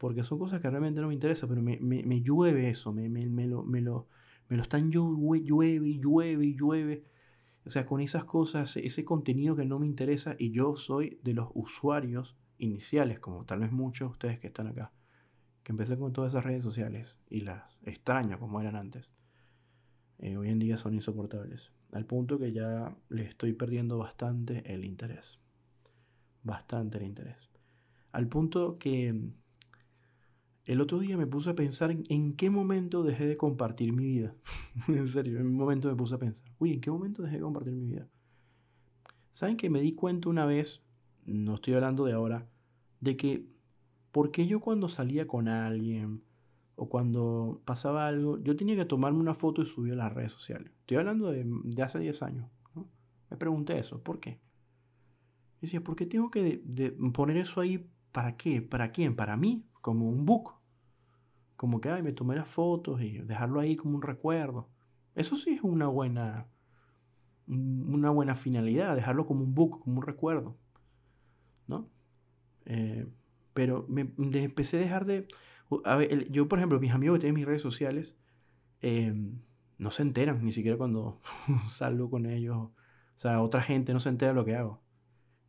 Porque 0.00 0.22
son 0.22 0.38
cosas 0.38 0.62
que 0.62 0.70
realmente 0.70 1.02
no 1.02 1.08
me 1.08 1.12
interesan, 1.12 1.46
pero 1.46 1.60
me, 1.60 1.76
me, 1.78 2.22
llueve 2.22 2.70
eso, 2.70 2.90
me, 2.90 3.10
me, 3.10 3.46
lo, 3.46 3.62
me, 3.64 3.82
lo, 3.82 4.08
me 4.48 4.56
lo 4.56 4.62
están 4.62 4.90
llueve, 4.90 5.42
llueve, 5.42 5.98
llueve, 5.98 6.54
llueve. 6.54 7.04
O 7.66 7.68
sea, 7.68 7.84
con 7.84 8.00
esas 8.00 8.24
cosas, 8.24 8.78
ese 8.78 9.04
contenido 9.04 9.56
que 9.56 9.66
no 9.66 9.78
me 9.78 9.86
interesa 9.86 10.36
y 10.38 10.52
yo 10.52 10.74
soy 10.74 11.20
de 11.22 11.34
los 11.34 11.50
usuarios 11.52 12.34
iniciales, 12.56 13.20
como 13.20 13.44
tal 13.44 13.60
vez 13.60 13.72
muchos 13.72 14.08
de 14.08 14.12
ustedes 14.12 14.38
que 14.40 14.46
están 14.46 14.68
acá, 14.68 14.90
que 15.62 15.72
empecé 15.72 15.98
con 15.98 16.14
todas 16.14 16.32
esas 16.32 16.44
redes 16.44 16.64
sociales 16.64 17.18
y 17.28 17.42
las 17.42 17.76
extraño 17.82 18.38
como 18.38 18.58
eran 18.58 18.76
antes. 18.76 19.12
Eh, 20.16 20.38
hoy 20.38 20.48
en 20.48 20.60
día 20.60 20.78
son 20.78 20.94
insoportables. 20.94 21.72
Al 21.92 22.06
punto 22.06 22.38
que 22.38 22.52
ya 22.54 22.96
le 23.10 23.24
estoy 23.24 23.52
perdiendo 23.52 23.98
bastante 23.98 24.62
el 24.72 24.86
interés. 24.86 25.38
Bastante 26.42 26.96
el 26.96 27.04
interés. 27.04 27.50
Al 28.12 28.28
punto 28.28 28.78
que 28.78 29.30
el 30.70 30.80
otro 30.80 31.00
día 31.00 31.16
me 31.16 31.26
puse 31.26 31.50
a 31.50 31.56
pensar 31.56 31.90
en, 31.90 32.36
qué 32.36 32.48
momento 32.48 33.02
dejé 33.02 33.26
de 33.26 33.36
compartir 33.36 33.92
mi 33.92 34.06
vida. 34.06 34.36
en 34.86 35.08
serio, 35.08 35.40
en 35.40 35.48
un 35.48 35.56
momento 35.56 35.88
me 35.88 35.96
puse 35.96 36.14
a 36.14 36.18
pensar, 36.18 36.46
uy, 36.60 36.74
¿en 36.74 36.80
qué 36.80 36.92
momento 36.92 37.24
dejé 37.24 37.36
de 37.36 37.42
compartir 37.42 37.72
mi 37.72 37.86
vida? 37.86 38.06
¿Saben 39.32 39.56
que 39.56 39.68
me 39.68 39.80
di 39.80 39.94
cuenta 39.94 40.28
una 40.28 40.46
vez, 40.46 40.80
no 41.26 41.56
estoy 41.56 41.74
hablando 41.74 42.04
de 42.04 42.12
ahora, 42.12 42.46
de 43.00 43.16
que, 43.16 43.48
¿por 44.12 44.30
qué 44.30 44.46
yo 44.46 44.60
cuando 44.60 44.88
salía 44.88 45.26
con 45.26 45.48
alguien 45.48 46.22
o 46.76 46.88
cuando 46.88 47.60
pasaba 47.64 48.06
algo, 48.06 48.38
yo 48.38 48.54
tenía 48.54 48.76
que 48.76 48.84
tomarme 48.84 49.18
una 49.18 49.34
foto 49.34 49.62
y 49.62 49.66
subir 49.66 49.94
a 49.94 49.96
las 49.96 50.14
redes 50.14 50.30
sociales? 50.30 50.70
Estoy 50.82 50.98
hablando 50.98 51.32
de, 51.32 51.82
hace 51.82 51.98
10 51.98 52.22
años. 52.22 52.48
Me 53.28 53.36
pregunté 53.36 53.76
eso, 53.76 54.00
¿por 54.04 54.20
qué? 54.20 54.38
Y 55.58 55.62
decía, 55.62 55.82
¿por 55.82 55.96
qué 55.96 56.06
tengo 56.06 56.30
que 56.30 56.62
poner 57.12 57.38
eso 57.38 57.60
ahí? 57.60 57.90
¿Para 58.12 58.36
qué? 58.36 58.62
¿Para 58.62 58.92
quién? 58.92 59.16
¿Para 59.16 59.36
mí? 59.36 59.64
Como 59.80 60.08
un 60.08 60.26
book 60.26 60.59
como 61.60 61.78
que, 61.82 61.90
ay, 61.90 62.02
me 62.02 62.14
tomé 62.14 62.36
las 62.36 62.48
fotos 62.48 63.02
y 63.02 63.18
dejarlo 63.18 63.60
ahí 63.60 63.76
como 63.76 63.94
un 63.94 64.00
recuerdo. 64.00 64.70
Eso 65.14 65.36
sí 65.36 65.50
es 65.50 65.62
una 65.62 65.88
buena, 65.88 66.46
una 67.46 68.08
buena 68.08 68.34
finalidad, 68.34 68.96
dejarlo 68.96 69.26
como 69.26 69.44
un 69.44 69.54
book, 69.54 69.80
como 69.80 69.98
un 69.98 70.06
recuerdo. 70.06 70.56
¿No? 71.66 71.86
Eh, 72.64 73.06
pero 73.52 73.84
me, 73.90 74.10
empecé 74.16 74.78
a 74.78 74.80
dejar 74.80 75.04
de... 75.04 75.28
A 75.84 76.02
yo, 76.30 76.48
por 76.48 76.58
ejemplo, 76.58 76.80
mis 76.80 76.92
amigos 76.92 77.16
que 77.16 77.20
tienen 77.20 77.34
mis 77.34 77.44
redes 77.44 77.60
sociales, 77.60 78.16
em, 78.80 79.42
no 79.76 79.90
se 79.90 80.00
enteran 80.00 80.42
ni 80.42 80.52
siquiera 80.52 80.78
cuando 80.78 81.20
salgo 81.68 82.08
con 82.08 82.24
ellos. 82.24 82.56
O 82.56 82.72
sea, 83.16 83.42
otra 83.42 83.60
gente 83.60 83.92
no 83.92 84.00
se 84.00 84.08
entera 84.08 84.32
de 84.32 84.36
lo 84.36 84.46
que 84.46 84.56
hago. 84.56 84.82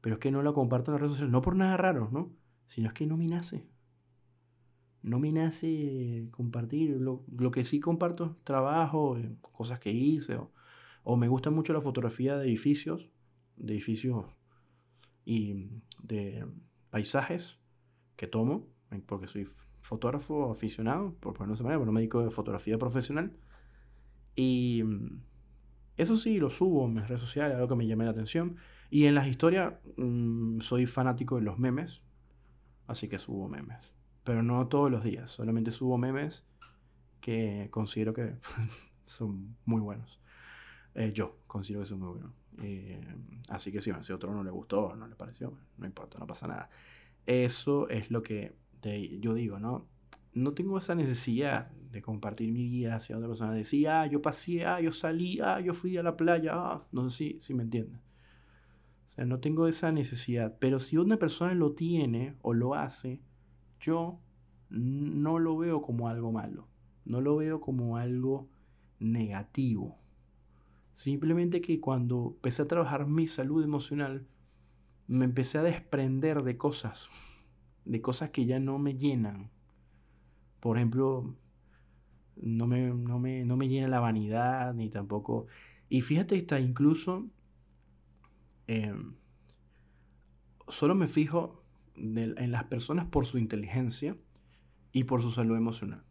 Pero 0.02 0.16
es 0.16 0.20
que 0.20 0.32
no 0.32 0.42
lo 0.42 0.54
comparto 0.54 0.92
en 0.92 0.96
las 0.96 1.02
redes 1.04 1.14
sociales, 1.14 1.32
no 1.32 1.42
por 1.42 1.56
nada 1.56 1.78
raro, 1.78 2.10
¿no? 2.12 2.34
Sino 2.66 2.90
es 2.90 2.94
que 2.94 3.08
no 3.08 3.16
me 3.16 3.28
nace 3.28 3.71
no 5.04 5.20
me 5.20 5.32
nace 5.32 6.28
compartir. 6.32 6.98
Lo, 7.00 7.52
que 7.52 7.64
sí 7.64 7.80
comparto 7.80 8.38
trabajo, 8.44 9.18
eh, 9.18 9.36
cosas 9.42 9.80
que 9.80 9.92
hice, 9.92 10.40
o, 11.04 11.16
me 11.18 11.28
gusta 11.28 11.50
mucho 11.50 11.74
la 11.74 11.82
fotografía 11.82 12.38
de 12.38 12.48
edificios, 12.48 13.10
de 13.58 13.74
edificios 13.74 14.26
y 15.26 15.70
de 16.04 16.46
paisajes 16.90 17.58
que 18.16 18.28
tomo, 18.28 18.68
porque 19.08 19.28
soy 19.28 19.48
fotógrafo 19.82 20.52
aficionado, 20.52 21.16
por 21.20 21.34
ponerlo 21.34 21.56
de 21.56 21.64
manera, 21.64 21.80
pero 21.80 21.92
no 21.92 21.92
me 21.92 22.08
de 22.08 22.32
fotografía 22.32 22.78
profesional. 22.78 23.32
Y 24.36 24.84
eso 25.98 26.16
sí, 26.18 26.40
lo 26.40 26.50
subo 26.50 26.86
en 26.86 26.94
mis 26.96 27.08
redes 27.08 27.22
sociales, 27.22 27.56
algo 27.56 27.70
que 27.70 27.76
me 27.76 27.88
llame 27.88 28.06
la 28.06 28.12
atención. 28.12 28.58
Y 28.90 29.06
en 29.06 29.16
las 29.16 29.28
historias 29.28 29.74
mm, 29.98 30.60
soy 30.60 30.86
fanático 30.86 31.38
de 31.38 31.42
los 31.42 31.58
memes, 31.58 32.04
así 32.88 33.08
que 33.08 33.18
subo 33.18 33.48
memes 33.48 34.01
pero 34.24 34.44
no 34.44 34.68
todos 34.68 34.92
los 34.92 35.04
días. 35.04 35.30
Solamente 35.30 35.72
subo 35.72 35.98
memes 35.98 36.46
que 37.20 37.68
considero 37.72 38.14
que 38.14 38.36
son 39.06 39.56
muy 39.66 39.82
buenos. 39.82 40.20
Eh, 40.96 41.12
yo 41.14 41.40
considero 41.48 41.84
que 41.84 41.90
son 41.90 42.00
muy 42.00 42.10
buenos. 42.10 42.34
Eh, 42.62 43.02
así 43.50 43.72
que 43.72 43.82
si, 43.82 43.92
a 43.92 43.98
otro 44.14 44.34
no 44.34 44.44
le 44.44 44.52
gustó, 44.52 44.96
no 44.96 45.08
le 45.08 45.16
pareció, 45.16 45.58
no 45.78 45.86
importa, 45.86 46.20
no 46.20 46.28
pasa 46.28 46.48
nada. 46.48 46.70
Eso 47.26 47.88
es 47.90 48.12
lo 48.12 48.22
que 48.24 48.56
yo 49.20 49.34
digo, 49.34 49.60
¿no? 49.60 49.88
No 50.34 50.54
tengo 50.54 50.78
esa 50.78 50.96
necesidad 50.96 51.70
de 51.70 52.02
compartir 52.02 52.52
mi 52.52 52.68
vida 52.68 52.96
hacia 52.96 53.18
otra 53.18 53.28
persona. 53.28 53.54
Decir, 53.54 53.88
ah, 53.90 54.08
yo 54.08 54.22
pasé, 54.22 54.66
ah, 54.66 54.80
yo 54.82 54.92
salí, 54.92 55.40
ah, 55.40 55.60
yo 55.60 55.74
fui 55.74 55.98
a 55.98 56.04
la 56.04 56.18
playa, 56.18 56.52
ah, 56.56 56.88
no 56.92 57.10
sé 57.10 57.18
si, 57.18 57.42
si 57.42 57.54
me 57.54 57.64
entienden. 57.64 58.00
O 59.08 59.10
sea, 59.10 59.26
no 59.26 59.40
tengo 59.40 59.68
esa 59.68 59.92
necesidad. 59.92 60.58
Pero 60.60 60.80
si 60.80 60.98
una 60.98 61.18
persona 61.18 61.54
lo 61.54 61.74
tiene 61.74 62.36
o 62.42 62.54
lo 62.54 62.76
hace, 62.76 63.20
yo 63.82 64.20
no 64.70 65.40
lo 65.40 65.58
veo 65.58 65.82
como 65.82 66.08
algo 66.08 66.32
malo, 66.32 66.68
no 67.04 67.20
lo 67.20 67.36
veo 67.36 67.60
como 67.60 67.98
algo 67.98 68.48
negativo. 69.00 69.98
Simplemente 70.94 71.62
que 71.62 71.80
cuando 71.82 72.34
empecé 72.36 72.62
a 72.62 72.68
trabajar 72.68 73.08
mi 73.08 73.28
salud 73.28 73.64
emocional, 73.64 74.28
me 75.08 75.26
empecé 75.26 75.58
a 75.58 75.64
desprender 75.64 76.44
de 76.44 76.58
cosas, 76.58 77.10
de 77.84 78.02
cosas 78.02 78.30
que 78.30 78.46
ya 78.46 78.60
no 78.60 78.78
me 78.78 78.96
llenan. 78.96 79.50
Por 80.60 80.78
ejemplo, 80.78 81.36
no 82.38 82.68
me, 82.68 82.94
no 82.94 83.20
me, 83.58 83.68
llena 83.68 83.88
la 83.88 84.00
vanidad, 84.00 84.74
ni 84.74 84.90
tampoco... 84.90 85.48
Y 85.90 86.02
fíjate, 86.02 86.38
está 86.38 86.60
incluso... 86.60 87.28
Em, 88.68 89.16
solo 90.68 90.96
me 90.96 91.08
fijo 91.08 91.61
en 91.96 92.52
las 92.52 92.66
personas 92.66 93.06
por 93.06 93.26
su 93.26 93.38
inteligencia 93.38 94.18
y 94.92 95.04
por 95.06 95.22
su 95.22 95.32
salud 95.32 95.58
emocional. 95.58 96.04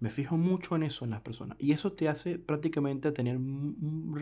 Me 0.00 0.10
fijo 0.10 0.36
mucho 0.36 0.76
en 0.76 0.82
eso 0.82 1.04
en 1.04 1.10
las 1.10 1.20
personas. 1.20 1.58
Y 1.60 1.72
eso 1.72 1.92
te 1.92 2.08
hace 2.08 2.38
prácticamente 2.38 3.12
tener 3.12 3.36
un, 3.36 4.14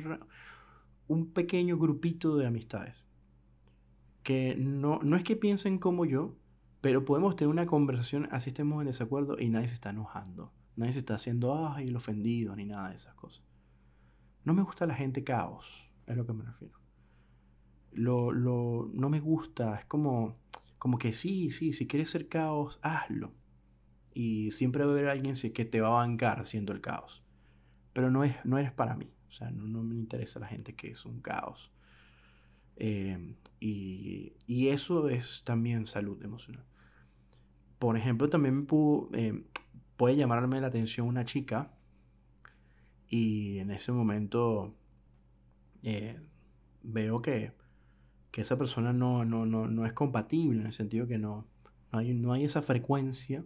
pequeño 1.32 1.78
grupito 1.78 2.36
de 2.36 2.46
amistades. 2.46 3.04
Que 4.22 4.56
no, 4.56 4.98
no 5.02 5.16
es 5.16 5.22
que 5.22 5.36
piensen 5.36 5.78
como 5.78 6.04
yo, 6.04 6.36
pero 6.80 7.04
podemos 7.04 7.36
tener 7.36 7.50
una 7.50 7.66
conversación 7.66 8.28
así 8.32 8.50
estemos 8.50 8.80
en 8.80 8.88
desacuerdo 8.88 9.38
y 9.38 9.48
nadie 9.48 9.68
se 9.68 9.74
está 9.74 9.90
enojando. 9.90 10.52
Nadie 10.76 10.92
se 10.92 10.98
está 11.00 11.14
haciendo, 11.14 11.68
ay, 11.68 11.88
el 11.88 11.96
ofendido, 11.96 12.54
ni 12.54 12.64
nada 12.64 12.88
de 12.88 12.96
esas 12.96 13.14
cosas. 13.14 13.44
No 14.44 14.54
me 14.54 14.62
gusta 14.62 14.86
la 14.86 14.94
gente 14.94 15.24
caos, 15.24 15.90
es 16.06 16.16
lo 16.16 16.26
que 16.26 16.32
me 16.32 16.44
refiero. 16.44 16.78
Lo, 17.92 18.32
lo, 18.32 18.90
no 18.92 19.08
me 19.08 19.20
gusta, 19.20 19.76
es 19.76 19.84
como 19.86 20.36
como 20.78 20.98
que 20.98 21.12
sí, 21.12 21.50
sí, 21.50 21.72
si 21.72 21.86
quieres 21.86 22.10
ser 22.10 22.28
caos, 22.28 22.78
hazlo. 22.82 23.32
Y 24.14 24.50
siempre 24.52 24.84
va 24.84 24.90
a 24.90 24.92
haber 24.94 25.08
alguien 25.08 25.34
que 25.34 25.64
te 25.64 25.80
va 25.80 25.88
a 25.88 26.06
bancar 26.06 26.44
siendo 26.46 26.72
el 26.72 26.80
caos. 26.80 27.22
Pero 27.92 28.10
no, 28.10 28.24
es, 28.24 28.36
no 28.44 28.58
eres 28.58 28.72
para 28.72 28.96
mí. 28.96 29.10
O 29.28 29.32
sea, 29.32 29.50
no, 29.50 29.82
me 29.82 29.94
interesa 29.94 30.40
la 30.40 30.46
gente 30.46 30.74
que 30.74 30.90
es 30.90 31.04
un 31.04 31.20
caos. 31.20 31.72
Em, 32.76 33.36
y, 33.60 34.34
eso 34.68 35.08
es 35.08 35.42
también 35.44 35.86
salud 35.86 36.22
emocional. 36.22 36.64
Por 37.78 37.96
ejemplo, 37.96 38.28
también 38.28 38.66
em, 39.12 39.44
puede 39.96 40.16
llamarme 40.16 40.60
la 40.60 40.68
atención 40.68 41.06
una 41.06 41.24
chica 41.24 41.72
y 43.08 43.58
en 43.58 43.70
ese 43.70 43.92
momento 43.92 44.76
eh, 45.82 46.20
veo 46.82 47.22
que 47.22 47.52
que 48.30 48.42
esa 48.42 48.58
persona 48.58 48.92
no, 48.92 49.24
no, 49.24 49.46
no, 49.46 49.68
no 49.68 49.86
es 49.86 49.92
compatible 49.92 50.60
en 50.60 50.66
el 50.66 50.72
sentido 50.72 51.06
que 51.06 51.18
no, 51.18 51.46
no, 51.92 51.98
hay, 51.98 52.14
no 52.14 52.32
hay 52.32 52.44
esa 52.44 52.62
frecuencia. 52.62 53.44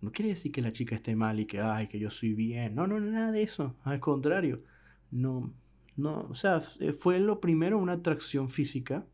No 0.00 0.10
quiere 0.10 0.30
decir 0.30 0.50
que 0.50 0.62
la 0.62 0.72
chica 0.72 0.96
esté 0.96 1.14
mal 1.14 1.38
y 1.38 1.46
que, 1.46 1.60
ay, 1.60 1.86
que 1.86 1.98
yo 1.98 2.10
soy 2.10 2.34
bien. 2.34 2.74
No, 2.74 2.86
no, 2.86 2.98
nada 2.98 3.30
de 3.30 3.42
eso. 3.42 3.76
Al 3.84 4.00
contrario. 4.00 4.62
No, 5.10 5.54
no, 5.96 6.22
o 6.22 6.34
sea, 6.34 6.60
fue 6.60 7.20
lo 7.20 7.40
primero 7.40 7.78
una 7.78 7.92
atracción 7.92 8.48
física 8.48 9.06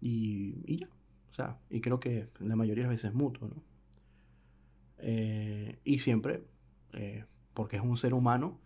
y, 0.00 0.62
y 0.66 0.78
ya. 0.78 0.88
O 1.30 1.34
sea, 1.34 1.58
y 1.68 1.80
creo 1.80 1.98
que 1.98 2.28
la 2.38 2.56
mayoría 2.56 2.84
de 2.84 2.88
las 2.90 2.96
veces 2.96 3.10
es 3.10 3.14
mutuo, 3.14 3.48
¿no? 3.48 3.62
Eh, 4.98 5.78
y 5.84 5.98
siempre, 5.98 6.44
eh, 6.92 7.24
porque 7.52 7.76
es 7.76 7.82
un 7.82 7.96
ser 7.96 8.14
humano, 8.14 8.60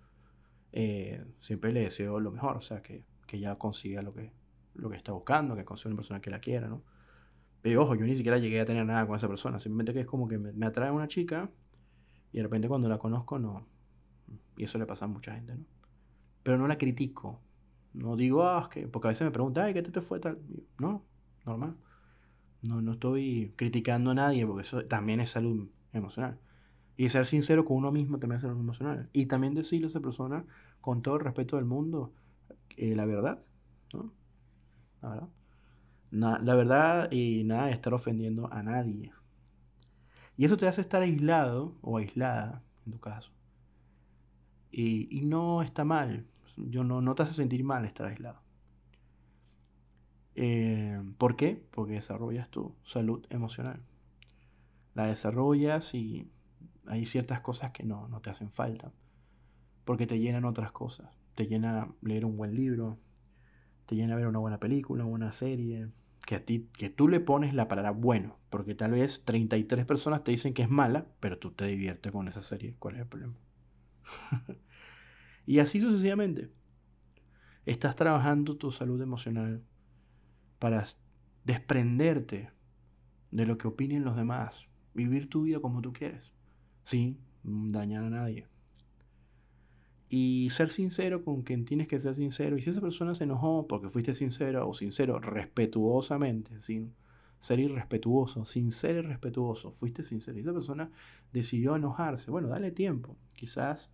eh, 0.73 1.25
siempre 1.40 1.73
le 1.73 1.80
deseo 1.80 2.20
lo 2.20 2.30
mejor, 2.30 2.58
o 2.58 2.61
sea, 2.61 2.82
que, 2.82 3.04
que 3.26 3.40
ya 3.40 3.56
consiga 3.56 4.02
lo 4.02 4.12
que, 4.12 4.32
lo 4.78 4.88
que 4.88 4.97
está 4.97 5.12
buscando, 5.12 5.56
que 5.56 5.64
consiga 5.64 5.90
una 5.90 5.97
persona 5.97 6.20
que 6.20 6.30
la 6.30 6.40
quiera, 6.40 6.68
¿no? 6.68 6.82
Pero 7.61 7.82
ojo, 7.82 7.94
yo 7.97 8.06
ni 8.06 8.16
siquiera 8.16 8.38
llegué 8.38 8.61
a 8.61 8.64
tener 8.64 8.87
nada 8.87 9.06
con 9.06 9.16
esa 9.16 9.28
persona, 9.28 9.58
simplemente 9.58 9.92
que 9.92 10.00
es 10.00 10.06
como 10.06 10.28
que 10.28 10.38
me, 10.38 10.66
atrae 10.66 10.90
una 10.90 11.08
chica 11.08 11.50
y 12.32 12.38
de 12.38 12.44
repente 12.44 12.68
cuando 12.68 12.88
la 12.88 12.99
conozco 12.99 13.38
no. 13.38 13.66
Y 14.56 14.64
eso 14.64 14.78
le 14.78 14.87
pasa 14.87 15.06
a 15.06 15.08
mucha 15.08 15.35
gente, 15.35 15.54
¿no? 15.54 15.64
Pero 16.42 16.56
no 16.56 16.68
la 16.68 16.78
critico. 16.78 17.40
No 17.92 18.16
digo, 18.16 18.44
ah, 18.44 18.68
que, 18.70 18.87
porque 18.87 19.08
a 19.08 19.11
veces 19.11 19.25
me 19.25 19.32
preguntan, 19.32 19.64
ay, 19.64 19.75
¿qué 19.75 19.82
te, 19.82 20.00
fue 20.00 20.20
tal? 20.20 20.38
no, 20.78 21.04
normal. 21.44 21.76
No, 22.62 22.80
no 22.80 22.92
estoy 22.92 23.52
criticando 23.56 24.12
a 24.12 24.14
nadie 24.14 24.47
porque 24.47 24.62
eso 24.62 24.85
también 24.85 25.20
es 25.20 25.30
salud 25.30 25.68
emocional. 25.92 26.38
Y 26.97 27.08
ser 27.08 27.26
sincero 27.26 27.64
con 27.64 27.76
uno 27.76 27.92
mismo 27.92 28.18
también 28.18 28.37
es 28.37 28.42
salud 28.42 28.58
emocional. 28.58 29.08
Y 29.12 29.26
también 29.26 29.54
decirle 29.54 29.87
a 29.87 29.88
esa 29.88 30.00
persona, 30.00 30.44
con 30.80 31.02
todo 31.02 31.16
el 31.16 31.23
respeto 31.23 31.56
del 31.56 31.64
mundo, 31.64 32.12
la 32.76 33.04
verdad 33.04 33.42
¿no? 33.92 34.12
La 35.02 35.08
verdad. 35.10 35.28
la 36.42 36.54
verdad 36.54 37.10
y 37.10 37.44
nada 37.44 37.66
de 37.66 37.72
estar 37.72 37.94
ofendiendo 37.94 38.52
a 38.52 38.62
nadie. 38.62 39.12
Y 40.36 40.44
eso 40.44 40.56
te 40.56 40.68
hace 40.68 40.80
estar 40.80 41.02
aislado 41.02 41.76
o 41.82 41.98
aislada, 41.98 42.62
en 42.86 42.92
tu 42.92 43.00
caso. 43.00 43.32
Y, 44.70 45.22
no 45.24 45.62
está 45.62 45.84
mal. 45.84 46.26
Yo 46.56 46.84
no, 46.84 47.00
no 47.00 47.14
te 47.14 47.24
hace 47.24 47.34
sentir 47.34 47.64
mal 47.64 47.84
estar 47.84 48.06
aislado. 48.06 48.40
Eh, 50.36 51.02
¿Por 51.18 51.34
qué? 51.34 51.60
Porque 51.72 51.94
desarrollas 51.94 52.48
tu 52.50 52.76
salud 52.84 53.26
emocional. 53.30 53.82
La 54.94 55.06
desarrollas 55.06 55.94
y 55.94 56.30
hay 56.86 57.04
ciertas 57.06 57.40
cosas 57.40 57.72
que 57.72 57.82
no, 57.82 58.06
no 58.06 58.20
te 58.20 58.30
hacen 58.30 58.50
falta. 58.50 58.92
Porque 59.84 60.06
te 60.06 60.20
llenan 60.20 60.44
otras 60.44 60.70
cosas. 60.70 61.18
Te 61.34 61.46
llena 61.46 61.88
leer 62.00 62.24
un 62.24 62.36
buen 62.36 62.54
libro, 62.54 62.98
te 63.88 63.97
llena 63.97 64.16
ver 64.16 64.26
una 64.26 64.38
buena 64.38 64.61
película, 64.61 65.07
una 65.07 65.33
serie, 65.33 65.88
que 66.26 66.35
a 66.35 66.45
ti, 66.45 66.68
que 66.76 66.90
tú 66.90 67.09
le 67.09 67.21
pones 67.21 67.54
la 67.54 67.68
palabra 67.68 67.90
bueno, 67.90 68.38
porque 68.50 68.75
tal 68.75 68.90
vez 68.90 69.23
33 69.25 69.87
personas 69.87 70.23
te 70.23 70.30
dicen 70.30 70.52
que 70.52 70.61
es 70.61 70.68
mala, 70.68 71.07
pero 71.21 71.38
tú 71.38 71.52
te 71.52 71.64
diviertes 71.64 72.12
con 72.12 72.28
esa 72.28 72.42
serie. 72.42 72.76
¿Cuál 72.78 72.97
es 72.97 73.00
el 73.00 73.07
problema? 73.07 73.35
y 75.47 75.61
así 75.61 75.80
sucesivamente. 75.80 76.50
Estás 77.64 77.97
trabajando 77.97 78.59
tu 78.59 78.71
salud 78.71 79.00
emocional 79.00 79.64
para 80.59 80.85
desprenderte 81.45 82.50
de 83.30 83.47
lo 83.47 83.57
que 83.57 83.68
opinen 83.68 84.04
los 84.04 84.16
demás, 84.16 84.68
vivir 84.92 85.30
tu 85.30 85.45
vida 85.45 85.61
como 85.61 85.80
tú 85.80 85.95
quieres, 85.95 86.35
sin 86.83 87.18
dañar 87.42 88.04
a 88.04 88.11
nadie. 88.11 88.49
Y 90.08 90.48
ser 90.50 90.70
sincero 90.70 91.22
con 91.24 91.42
quien 91.42 91.64
tienes 91.64 91.86
que 91.86 91.98
ser 91.98 92.14
sincero. 92.14 92.56
Y 92.56 92.62
si 92.62 92.70
esa 92.70 92.80
persona 92.80 93.14
se 93.14 93.24
enojó 93.24 93.66
porque 93.66 93.90
fuiste 93.90 94.14
sincero 94.14 94.66
o 94.68 94.72
sincero 94.72 95.18
respetuosamente, 95.18 96.58
sin 96.58 96.94
ser 97.38 97.60
irrespetuoso, 97.60 98.44
sin 98.44 98.72
ser 98.72 98.96
irrespetuoso, 98.96 99.70
fuiste 99.72 100.02
sincero. 100.02 100.38
Y 100.38 100.42
esa 100.42 100.52
persona 100.52 100.90
decidió 101.32 101.76
enojarse. 101.76 102.30
Bueno, 102.30 102.48
dale 102.48 102.70
tiempo. 102.70 103.16
Quizás 103.34 103.90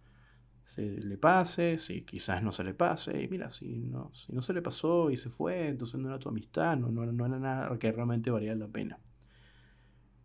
se 0.64 0.82
le 0.82 1.18
pase, 1.18 1.78
si 1.78 2.02
quizás 2.02 2.42
no 2.42 2.52
se 2.52 2.64
le 2.64 2.74
pase. 2.74 3.22
Y 3.22 3.28
mira, 3.28 3.50
si 3.50 3.80
no, 3.80 4.10
si 4.14 4.32
no 4.32 4.40
se 4.40 4.52
le 4.52 4.62
pasó 4.62 5.10
y 5.10 5.16
se 5.16 5.30
fue, 5.30 5.68
entonces 5.68 6.00
no 6.00 6.08
era 6.08 6.18
tu 6.18 6.28
amistad, 6.28 6.76
no, 6.76 6.90
no, 6.90 7.04
no 7.06 7.26
era 7.26 7.38
nada 7.38 7.78
que 7.78 7.92
realmente 7.92 8.30
valía 8.30 8.54
la 8.54 8.68
pena. 8.68 8.98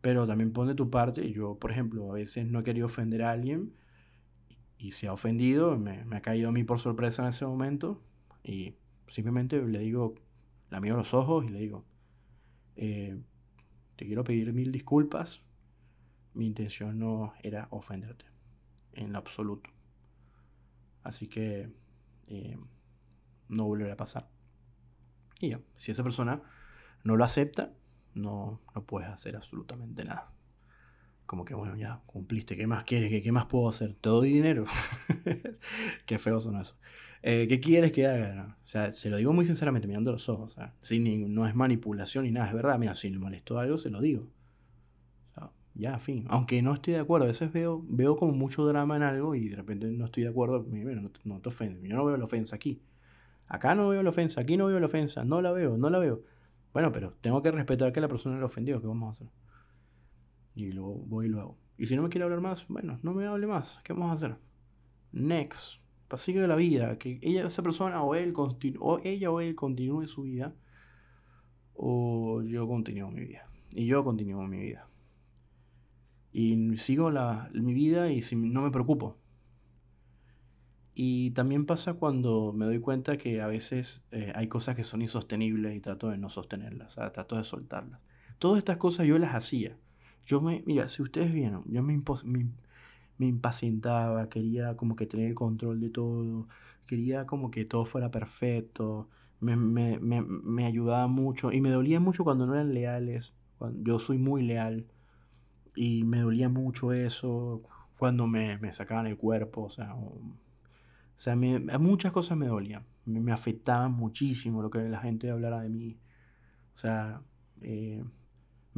Pero 0.01 0.25
también 0.25 0.53
pone 0.53 0.75
tu 0.75 0.89
parte. 0.89 1.29
Yo, 1.31 1.55
por 1.55 1.71
ejemplo, 1.71 2.11
a 2.11 2.15
veces 2.15 2.45
no 2.45 2.59
he 2.59 2.63
querido 2.63 2.85
ofender 2.85 3.23
a 3.23 3.31
alguien 3.31 3.73
y 4.79 4.93
se 4.93 5.07
ha 5.07 5.13
ofendido, 5.13 5.77
me, 5.77 6.05
ha 6.15 6.21
caído 6.21 6.49
a 6.49 6.51
mí 6.53 6.63
por 6.63 6.79
sorpresa 6.79 7.23
en 7.23 7.29
ese 7.29 7.45
momento 7.45 8.01
y 8.43 8.75
simplemente 9.09 9.61
le 9.61 9.79
digo, 9.79 10.15
la 10.69 10.79
miro 10.79 10.95
los 10.95 11.13
ojos 11.13 11.45
y 11.45 11.49
le 11.49 11.59
digo, 11.59 11.83
eh, 12.77 13.19
te 13.97 14.05
quiero 14.05 14.23
pedir 14.23 14.53
mil 14.53 14.71
disculpas, 14.71 15.41
mi 16.33 16.47
intención 16.47 16.97
no 16.97 17.33
era 17.43 17.67
ofenderte, 17.71 18.25
en 18.93 19.17
absoluto. 19.17 19.69
Así 21.03 21.27
que 21.27 21.69
eh, 22.27 22.57
no 23.49 23.65
volverá 23.65 23.93
a 23.93 23.97
pasar. 23.97 24.29
Y 25.41 25.49
ya, 25.49 25.59
si 25.75 25.91
esa 25.91 26.03
persona 26.03 26.41
no 27.03 27.17
lo 27.17 27.25
acepta, 27.25 27.73
no, 28.13 28.61
no 28.73 28.83
puedes 28.85 29.09
hacer 29.09 29.35
absolutamente 29.35 30.05
nada 30.05 30.31
como 31.29 31.45
que 31.45 31.53
bueno, 31.53 31.75
ya 31.75 32.01
cumpliste, 32.07 32.57
¿qué 32.57 32.65
más 32.65 32.85
quieres? 32.85 33.11
¿Qué, 33.11 33.21
qué 33.21 33.31
más 33.31 33.45
puedo 33.45 33.69
hacer? 33.69 33.93
¿Te 34.01 34.09
doy 34.09 34.33
dinero? 34.33 34.65
qué 36.07 36.17
feo 36.17 36.39
son 36.39 36.59
eso. 36.59 36.75
Eh, 37.21 37.45
¿Qué 37.47 37.59
quieres 37.59 37.91
que 37.91 38.07
haga? 38.07 38.57
O 38.65 38.67
sea, 38.67 38.91
se 38.91 39.11
lo 39.11 39.17
digo 39.17 39.31
muy 39.31 39.45
sinceramente, 39.45 39.87
mirando 39.87 40.11
los 40.11 40.27
ojos. 40.27 40.53
Sea, 40.53 40.73
sin, 40.81 41.31
no 41.35 41.47
es 41.47 41.53
manipulación 41.53 42.23
ni 42.23 42.31
nada, 42.31 42.47
es 42.47 42.53
verdad. 42.55 42.79
Mira, 42.79 42.95
si 42.95 43.11
le 43.11 43.19
molestó 43.19 43.59
algo, 43.59 43.77
se 43.77 43.91
lo 43.91 44.01
digo. 44.01 44.27
Ya, 45.75 45.99
fin. 45.99 46.25
Aunque 46.29 46.63
no 46.63 46.73
estoy 46.73 46.95
de 46.95 46.99
acuerdo, 46.99 47.25
a 47.25 47.27
veces 47.27 47.53
veo, 47.53 47.85
veo 47.87 48.15
como 48.15 48.33
mucho 48.33 48.65
drama 48.65 48.97
en 48.97 49.03
algo 49.03 49.35
y 49.35 49.49
de 49.49 49.55
repente 49.55 49.85
no 49.85 50.05
estoy 50.05 50.23
de 50.23 50.29
acuerdo. 50.29 50.65
no, 50.67 51.11
no 51.25 51.41
te 51.41 51.49
ofendes. 51.49 51.87
Yo 51.87 51.95
no 51.95 52.05
veo 52.05 52.17
la 52.17 52.25
ofensa 52.25 52.55
aquí. 52.55 52.81
Acá 53.47 53.75
no 53.75 53.89
veo 53.89 54.01
la 54.01 54.09
ofensa, 54.09 54.41
aquí 54.41 54.57
no 54.57 54.65
veo 54.65 54.79
la 54.79 54.87
ofensa, 54.87 55.23
no 55.25 55.43
la 55.43 55.51
veo, 55.51 55.77
no 55.77 55.91
la 55.91 55.99
veo. 55.99 56.23
Bueno, 56.73 56.91
pero 56.91 57.13
tengo 57.21 57.43
que 57.43 57.51
respetar 57.51 57.93
que 57.93 58.01
la 58.01 58.07
persona 58.07 58.39
le 58.39 58.45
ofendió, 58.45 58.81
¿qué 58.81 58.87
vamos 58.87 59.07
a 59.07 59.11
hacer? 59.11 59.33
Y 60.59 60.71
luego 60.71 60.95
voy 61.07 61.27
y 61.27 61.29
lo 61.29 61.41
hago. 61.41 61.57
Y 61.77 61.85
si 61.85 61.95
no 61.95 62.01
me 62.01 62.09
quiere 62.09 62.25
hablar 62.25 62.41
más, 62.41 62.67
bueno, 62.67 62.99
no 63.03 63.13
me 63.13 63.25
hable 63.25 63.47
más. 63.47 63.79
¿Qué 63.83 63.93
vamos 63.93 64.11
a 64.11 64.13
hacer? 64.13 64.37
Next. 65.11 65.79
Pasigue 66.07 66.45
la 66.47 66.55
vida. 66.55 66.97
Que 66.97 67.19
ella, 67.21 67.47
esa 67.47 67.63
persona 67.63 68.03
o 68.03 68.15
él, 68.15 68.33
o 68.79 68.99
ella 69.03 69.31
o 69.31 69.39
él 69.39 69.55
continúe 69.55 70.05
su 70.07 70.23
vida. 70.23 70.53
O 71.73 72.41
yo 72.41 72.67
continúo 72.67 73.11
mi 73.11 73.21
vida. 73.21 73.49
Y 73.73 73.85
yo 73.85 74.03
continúo 74.03 74.45
mi 74.47 74.59
vida. 74.59 74.89
Y 76.31 76.77
sigo 76.77 77.09
la, 77.09 77.49
mi 77.53 77.73
vida 77.73 78.11
y 78.11 78.21
si, 78.21 78.35
no 78.35 78.61
me 78.61 78.71
preocupo. 78.71 79.17
Y 80.93 81.31
también 81.31 81.65
pasa 81.65 81.93
cuando 81.93 82.51
me 82.51 82.65
doy 82.65 82.79
cuenta 82.79 83.17
que 83.17 83.41
a 83.41 83.47
veces 83.47 84.03
eh, 84.11 84.33
hay 84.35 84.47
cosas 84.47 84.75
que 84.75 84.83
son 84.83 85.01
insostenibles 85.01 85.75
y 85.75 85.79
trato 85.79 86.09
de 86.09 86.17
no 86.17 86.27
sostenerlas, 86.27 86.95
trato 86.95 87.37
de 87.37 87.45
soltarlas. 87.45 88.01
Todas 88.37 88.57
estas 88.57 88.77
cosas 88.77 89.07
yo 89.07 89.17
las 89.17 89.33
hacía. 89.33 89.77
Yo 90.25 90.41
me, 90.41 90.63
mira, 90.65 90.87
si 90.87 91.01
ustedes 91.01 91.33
vieron, 91.33 91.63
yo 91.67 91.81
me, 91.83 92.01
me, 93.17 93.27
impacientaba, 93.27 94.29
quería 94.29 94.77
como 94.77 94.95
que 94.95 95.05
tener 95.05 95.27
el 95.27 95.35
control 95.35 95.79
de 95.81 95.89
todo, 95.89 96.47
quería 96.85 97.25
como 97.25 97.51
que 97.51 97.65
todo 97.65 97.85
fuera 97.85 98.11
perfecto, 98.11 99.09
me, 99.39 99.55
me, 99.55 99.99
me, 99.99 100.21
me 100.21 100.65
ayudaba 100.65 101.07
mucho 101.07 101.51
y 101.51 101.61
me 101.61 101.71
dolía 101.71 101.99
mucho 101.99 102.23
cuando 102.23 102.45
no 102.45 102.53
eran 102.55 102.73
leales. 102.73 103.33
Yo 103.83 103.99
soy 103.99 104.17
muy 104.17 104.43
leal 104.43 104.85
y 105.75 106.03
me 106.03 106.21
dolía 106.21 106.49
mucho 106.49 106.93
eso 106.93 107.61
cuando 107.97 108.27
me, 108.27 108.57
me 108.57 108.73
sacaban 108.73 109.07
el 109.07 109.17
cuerpo, 109.17 109.63
o 109.63 109.69
sea, 109.69 109.95
o, 109.95 110.17
sea 111.17 111.35
muchas 111.35 112.11
cosas 112.13 112.37
me 112.37 112.47
dolían, 112.47 112.85
me, 113.05 113.19
me 113.19 113.31
afectaban 113.33 113.91
muchísimo 113.91 114.61
lo 114.61 114.69
que 114.69 114.79
la 114.79 114.99
gente 114.99 115.29
hablara 115.29 115.61
de 115.61 115.69
mí. 115.69 115.97
O 116.73 116.77
sea, 116.77 117.21
eh, 117.61 118.03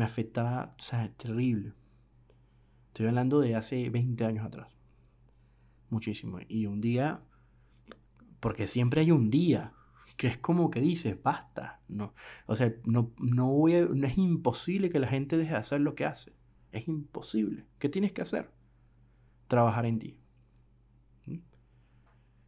me 0.02 0.06
afectaba, 0.06 0.74
o 0.80 0.82
sea, 0.82 1.14
terrible. 1.16 1.74
Estoy 2.88 3.06
hablando 3.06 3.40
de 3.40 3.56
hace 3.56 3.88
20 3.92 4.26
años 4.26 4.44
atrás. 4.44 4.68
Muchísimo. 5.92 6.40
Y 6.48 6.66
un 6.66 6.82
día, 6.82 7.22
porque 8.40 8.66
siempre 8.66 9.02
hay 9.02 9.12
un 9.12 9.30
día, 9.30 9.74
que 10.18 10.26
es 10.26 10.40
como 10.40 10.72
que 10.72 10.82
dices, 10.82 11.22
basta. 11.22 11.82
No, 11.88 12.16
o 12.48 12.56
sea, 12.56 12.74
no, 12.84 13.14
no, 13.20 13.46
voy 13.50 13.74
no 13.94 14.08
es 14.08 14.18
imposible 14.18 14.90
que 14.90 14.98
la 14.98 15.08
gente 15.08 15.38
deje 15.38 15.52
de 15.52 15.58
hacer 15.58 15.82
lo 15.82 15.94
que 15.94 16.06
hace. 16.06 16.34
Es 16.72 16.88
imposible. 16.88 17.68
¿Qué 17.78 17.88
tienes 17.88 18.12
que 18.12 18.24
hacer? 18.24 18.50
Trabajar 19.48 19.86
en 19.86 20.00
ti. 20.00 20.20
¿Mm? 21.28 21.38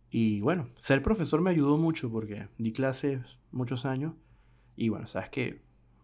Y 0.09 0.41
bueno, 0.41 0.69
ser 0.79 1.03
profesor 1.03 1.39
me 1.41 1.51
ayudó 1.51 1.77
mucho 1.77 2.09
porque 2.09 2.47
di 2.57 2.71
clases 2.71 3.37
muchos 3.51 3.85
años. 3.85 4.15
Y 4.75 4.89
bueno, 4.89 5.05
sabes 5.05 5.29
que 5.29 5.61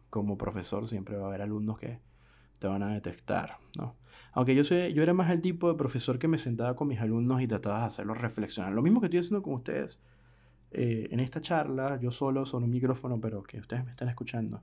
como 0.10 0.38
profesor 0.38 0.88
siempre 0.88 1.18
va 1.18 1.26
a 1.26 1.28
haber 1.28 1.42
alumnos 1.42 1.78
que 1.78 2.00
te 2.60 2.68
van 2.68 2.84
a 2.84 2.94
detectar, 2.94 3.58
¿no? 3.78 3.96
Aunque 4.32 4.56
yo, 4.56 4.64
sé, 4.64 4.94
yo 4.94 5.02
era 5.02 5.14
más 5.14 5.32
el 5.32 5.42
tipo 5.42 5.70
de 5.70 5.76
profesor 5.76 6.20
que 6.20 6.28
me 6.28 6.38
sentaba 6.38 6.76
con 6.76 6.88
mis 6.88 7.00
alumnos 7.00 7.42
y 7.42 7.48
trataba 7.48 7.80
de 7.80 7.86
hacerlos 7.86 8.18
reflexionar. 8.18 8.74
Lo 8.74 8.82
mismo 8.82 9.00
que 9.00 9.08
estoy 9.08 9.20
haciendo 9.20 9.42
con 9.42 9.54
ustedes 9.54 10.00
eh, 10.72 11.08
en 11.12 11.20
esta 11.20 11.42
charla, 11.42 12.00
yo 12.00 12.12
solo 12.12 12.46
sobre 12.46 12.66
un 12.66 12.72
micrófono, 12.72 13.20
pero 13.20 13.42
que 13.44 13.60
ustedes 13.60 13.84
me 13.84 13.92
están 13.92 14.10
escuchando. 14.10 14.62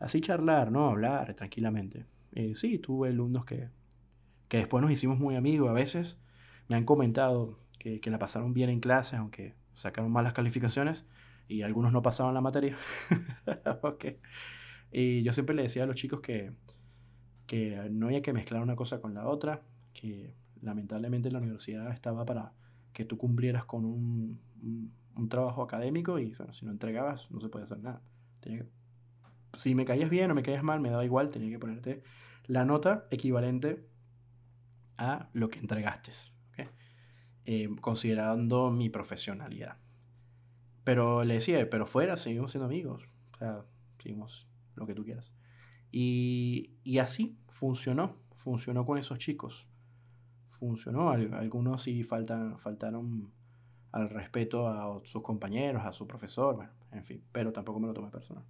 Así 0.00 0.20
charlar, 0.20 0.72
¿no? 0.72 0.88
Hablar 0.88 1.34
tranquilamente. 1.34 2.06
Eh, 2.32 2.54
sí, 2.56 2.78
tuve 2.78 3.10
alumnos 3.10 3.44
que, 3.44 3.68
que 4.48 4.58
después 4.58 4.82
nos 4.82 4.90
hicimos 4.90 5.18
muy 5.18 5.36
amigos. 5.36 5.70
A 5.70 5.72
veces 5.72 6.18
me 6.68 6.76
han 6.76 6.84
comentado 6.84 7.58
que, 7.78 8.00
que 8.00 8.10
la 8.10 8.18
pasaron 8.18 8.54
bien 8.54 8.70
en 8.70 8.80
clase, 8.80 9.16
aunque 9.16 9.54
sacaron 9.74 10.10
malas 10.10 10.32
calificaciones 10.32 11.06
y 11.48 11.62
algunos 11.62 11.92
no 11.92 12.02
pasaban 12.02 12.34
la 12.34 12.40
materia. 12.40 12.76
okay. 13.82 14.18
Y 14.92 15.22
yo 15.22 15.32
siempre 15.32 15.54
le 15.54 15.62
decía 15.62 15.84
a 15.84 15.86
los 15.86 15.96
chicos 15.96 16.20
que, 16.20 16.52
que 17.46 17.88
no 17.90 18.06
había 18.06 18.22
que 18.22 18.32
mezclar 18.32 18.62
una 18.62 18.76
cosa 18.76 19.00
con 19.00 19.14
la 19.14 19.26
otra, 19.26 19.62
que 19.92 20.34
lamentablemente 20.62 21.30
la 21.30 21.38
universidad 21.38 21.90
estaba 21.92 22.24
para 22.24 22.52
que 22.92 23.04
tú 23.04 23.16
cumplieras 23.18 23.64
con 23.64 23.84
un, 23.84 24.40
un, 25.14 25.28
trabajo 25.28 25.62
académico 25.62 26.18
y 26.18 26.32
bueno, 26.32 26.52
si 26.52 26.64
no 26.64 26.72
entregabas 26.72 27.30
no 27.30 27.40
se 27.40 27.48
puede 27.48 27.64
hacer 27.64 27.78
nada. 27.78 28.02
si 29.56 29.74
me 29.74 29.84
caías 29.84 30.10
bien 30.10 30.30
o 30.30 30.34
me 30.34 30.42
caías 30.42 30.62
mal, 30.62 30.80
me 30.80 30.90
daba 30.90 31.04
igual, 31.04 31.30
tenía 31.30 31.50
que 31.50 31.58
ponerte 31.58 32.02
la 32.46 32.64
nota 32.64 33.06
equivalente 33.10 33.86
a 34.96 35.30
lo 35.32 35.48
que 35.50 35.60
entregaste, 35.60 36.12
eh, 37.44 37.68
considerando 37.80 38.70
mi 38.70 38.90
profesionalidad. 38.90 39.78
Pero 40.84 41.24
le 41.24 41.34
decía, 41.34 41.68
pero 41.70 41.86
fuera 41.86 42.16
seguimos 42.16 42.50
siendo 42.50 42.66
amigos, 42.66 43.04
o 43.34 43.38
sea, 43.38 43.64
seguimos 43.98 44.49
lo 44.80 44.86
que 44.86 44.94
tú 44.94 45.04
quieras. 45.04 45.32
Y, 45.92 46.72
y 46.82 46.98
así 46.98 47.36
funcionó, 47.48 48.16
funcionó 48.34 48.84
con 48.84 48.98
esos 48.98 49.18
chicos. 49.18 49.68
Funcionó, 50.48 51.10
algunos 51.10 51.82
sí 51.82 52.02
faltan, 52.02 52.58
faltaron 52.58 53.32
al 53.92 54.10
respeto 54.10 54.68
a 54.68 55.00
sus 55.04 55.22
compañeros, 55.22 55.84
a 55.84 55.92
su 55.92 56.06
profesor, 56.06 56.56
bueno, 56.56 56.72
en 56.92 57.04
fin, 57.04 57.22
pero 57.32 57.52
tampoco 57.52 57.80
me 57.80 57.86
lo 57.86 57.94
tomé 57.94 58.10
personal. 58.10 58.44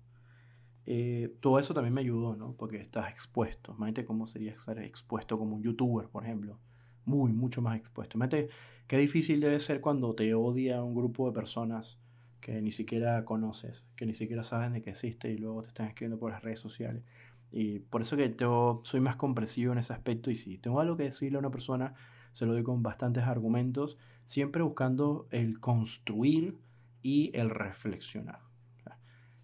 Eh, 0.87 1.37
todo 1.41 1.59
eso 1.59 1.73
también 1.73 1.95
me 1.95 2.01
ayudó, 2.01 2.37
¿no? 2.37 2.55
Porque 2.55 2.79
estás 2.79 3.11
expuesto. 3.11 3.75
Imagínate 3.77 4.05
cómo 4.05 4.27
sería 4.27 4.53
estar 4.53 4.79
expuesto 4.79 5.39
como 5.39 5.57
un 5.57 5.63
youtuber, 5.63 6.09
por 6.09 6.25
ejemplo. 6.25 6.59
Muy, 7.05 7.33
mucho 7.33 7.63
más 7.63 7.79
expuesto. 7.79 8.19
Imagínate 8.19 8.49
qué 8.87 8.99
difícil 8.99 9.41
debe 9.41 9.61
ser 9.61 9.81
cuando 9.81 10.15
te 10.15 10.35
odia 10.35 10.83
un 10.83 10.95
grupo 10.95 11.29
de 11.29 11.33
personas 11.33 12.01
que 12.41 12.61
ni 12.63 12.73
siquiera 12.73 13.25
conoces, 13.25 13.85
que 13.97 14.07
ni 14.07 14.15
siquiera 14.15 14.43
saben 14.43 14.73
de 14.73 14.83
que 14.83 14.91
existe 14.91 15.31
y 15.31 15.39
luego 15.39 15.63
te 15.63 15.69
están 15.69 15.87
escribiendo 15.87 16.19
por 16.19 16.33
las 16.33 16.43
redes 16.43 16.59
sociales. 16.59 17.05
Y 17.53 17.81
por 17.81 18.03
eso 18.03 18.17
que 18.17 18.35
yo 18.39 18.81
soy 18.85 19.01
más 19.01 19.17
comprensivo 19.17 19.73
en 19.73 19.79
ese 19.79 19.93
aspecto 19.93 20.31
y 20.31 20.35
si 20.35 20.59
tengo 20.59 20.81
algo 20.81 20.97
que 20.97 21.05
decirle 21.05 21.37
a 21.37 21.41
una 21.41 21.51
persona, 21.51 21.95
se 22.33 22.47
lo 22.47 22.53
doy 22.53 22.63
con 22.63 22.83
bastantes 22.83 23.25
argumentos, 23.25 23.99
siempre 24.25 24.63
buscando 24.63 25.27
el 25.31 25.59
construir 25.61 26.59
y 27.03 27.31
el 27.35 27.51
reflexionar. 27.51 28.41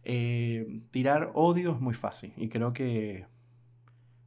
Eh, 0.08 0.82
tirar 0.92 1.32
odio 1.34 1.72
es 1.72 1.80
muy 1.80 1.94
fácil 1.94 2.32
y 2.36 2.48
creo 2.48 2.72
que 2.72 3.26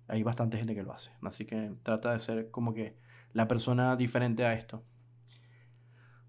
hay 0.10 0.23
bastante 0.23 0.58
gente 0.58 0.75
que 0.75 0.84
lo 0.84 0.91
hace. 0.91 1.12
Así 1.21 1.45
que 1.45 1.71
trata 1.84 2.12
de 2.12 2.19
ser 2.19 2.51
como 2.51 2.73
que 2.73 2.97
la 3.32 3.47
persona 3.47 3.95
diferente 3.95 4.43
a 4.43 4.53
esto. 4.53 4.84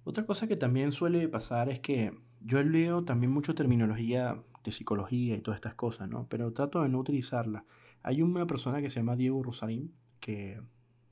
Otra 0.05 0.25
cosa 0.25 0.47
que 0.47 0.57
también 0.57 0.93
suele 0.93 1.29
pasar 1.29 1.69
es 1.69 1.81
que 1.81 2.17
yo 2.41 2.63
leo 2.63 3.05
también 3.05 3.33
mucha 3.33 3.55
terminología 3.55 4.43
de 4.65 4.73
psicología 4.73 5.37
y 5.37 5.41
todas 5.41 5.59
estas 5.59 5.75
cosas, 5.75 6.09
¿no? 6.09 6.27
Pero 6.29 6.53
trato 6.53 6.83
de 6.83 6.89
no 6.89 6.99
utilizarla. 6.99 7.65
Hay 8.03 8.23
una 8.23 8.47
persona 8.47 8.81
que 8.81 8.91
se 8.91 9.01
llama 9.01 9.17
Diego 9.17 9.43
Rosarín, 9.43 9.93
que, 10.21 10.61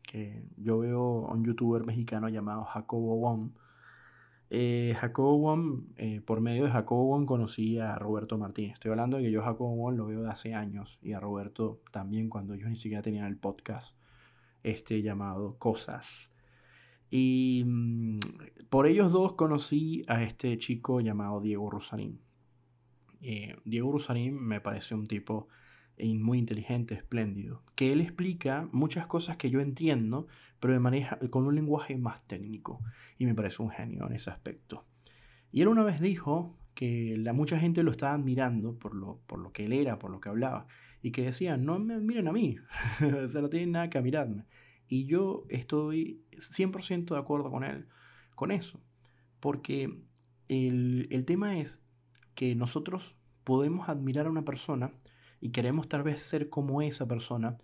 que 0.03 0.45
yo 0.57 0.79
veo 0.79 1.27
un 1.27 1.45
youtuber 1.45 1.85
mexicano 1.85 2.29
llamado 2.29 2.65
Jacobo 2.65 3.17
Wong. 3.17 3.51
Eh, 4.51 4.97
Jacobo 4.99 5.39
Wong, 5.39 5.85
eh, 5.97 6.23
por 6.23 6.41
medio 6.41 6.65
de 6.65 6.71
Jacobo 6.71 7.05
Wong 7.07 7.27
conocí 7.27 7.79
a 7.79 7.97
Roberto 7.97 8.39
Martínez. 8.39 8.75
Estoy 8.75 8.91
hablando 8.91 9.19
de 9.19 9.25
que 9.25 9.31
yo 9.31 9.43
Jacobo 9.43 9.75
Wong 9.77 9.97
lo 9.97 10.07
veo 10.07 10.23
de 10.23 10.31
hace 10.31 10.55
años 10.55 10.99
y 11.03 11.13
a 11.13 11.21
Roberto 11.21 11.83
también 11.93 12.31
cuando 12.31 12.55
ellos 12.55 12.69
ni 12.69 12.77
siquiera 12.77 13.03
tenían 13.03 13.27
el 13.27 13.37
podcast 13.37 13.97
este 14.63 15.03
llamado 15.03 15.59
Cosas. 15.59 16.31
Y 17.11 17.65
mm, 17.67 18.19
por 18.69 18.87
ellos 18.87 19.13
dos 19.13 19.35
conocí 19.35 20.05
a 20.09 20.23
este 20.23 20.57
chico 20.59 21.01
llamado 21.01 21.41
Diego 21.41 21.71
Rosarín. 21.71 22.21
Eh, 23.21 23.57
Diego 23.65 23.93
Rosarín 23.93 24.35
me 24.35 24.61
parece 24.61 24.95
un 24.95 25.07
tipo 25.07 25.49
muy 26.05 26.39
inteligente, 26.39 26.95
espléndido, 26.95 27.63
que 27.75 27.93
él 27.93 28.01
explica 28.01 28.69
muchas 28.73 29.07
cosas 29.07 29.37
que 29.37 29.51
yo 29.51 29.61
entiendo, 29.61 30.27
pero 30.61 30.73
de 30.73 30.81
maneja, 30.81 31.19
con 31.31 31.47
un 31.47 31.55
lenguaje 31.55 31.97
más 31.97 32.27
técnico, 32.27 32.81
y 33.19 33.27
me 33.27 33.35
parece 33.35 33.63
un 33.63 33.71
genio 33.71 34.07
en 34.07 34.15
ese 34.15 34.31
aspecto. 34.31 34.87
Y 35.51 35.63
él 35.63 35.69
una 35.69 35.83
vez 35.83 36.01
dijo 36.01 36.57
que 36.75 37.17
la, 37.17 37.33
mucha 37.33 37.59
gente 37.59 37.83
lo 37.83 37.91
estaba 37.91 38.15
admirando 38.15 38.79
por 38.79 38.95
lo, 38.95 39.21
por 39.27 39.41
lo 39.41 39.53
que 39.53 39.65
él 39.65 39.73
era, 39.73 39.99
por 39.99 40.11
lo 40.11 40.21
que 40.21 40.29
hablaba, 40.29 40.67
y 41.03 41.11
que 41.11 41.23
decía, 41.23 41.57
no 41.57 41.79
me 41.79 41.99
miren 41.99 42.29
a 42.29 42.33
mí, 42.33 42.57
o 43.25 43.29
sea, 43.29 43.41
no 43.41 43.49
tienen 43.49 43.73
nada 43.73 43.91
que 43.91 43.99
admirarme. 43.99 44.45
Y 44.89 45.05
yo 45.05 45.45
estoy 45.51 46.25
100% 46.33 47.15
de 47.15 47.19
acuerdo 47.19 47.51
con 47.51 47.63
él, 47.63 47.87
con 48.35 48.51
eso. 48.51 48.81
Porque 49.39 50.03
el, 50.49 51.25
tema 51.27 51.59
es 51.59 51.81
que 52.35 52.55
nosotros 52.55 53.15
podemos 53.45 53.89
admirar 53.89 54.27
a 54.27 54.31
una 54.31 54.45
persona 54.45 54.93
y 55.41 55.51
queremos 55.51 55.89
tal 55.89 56.03
vez 56.03 56.23
ser 56.23 56.49
como 56.49 56.83
esa 56.83 57.07
persona, 57.07 57.59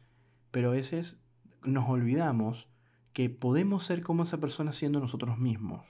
pero 0.51 0.69
a 0.69 0.75
veces 0.75 1.19
nos 1.65 1.89
olvidamos 1.89 2.69
que 3.15 3.31
podemos 3.31 3.85
ser 3.85 4.03
como 4.03 4.23
esa 4.25 4.39
persona 4.39 4.73
siendo 4.73 5.01
nosotros 5.01 5.39
mismos. 5.39 5.87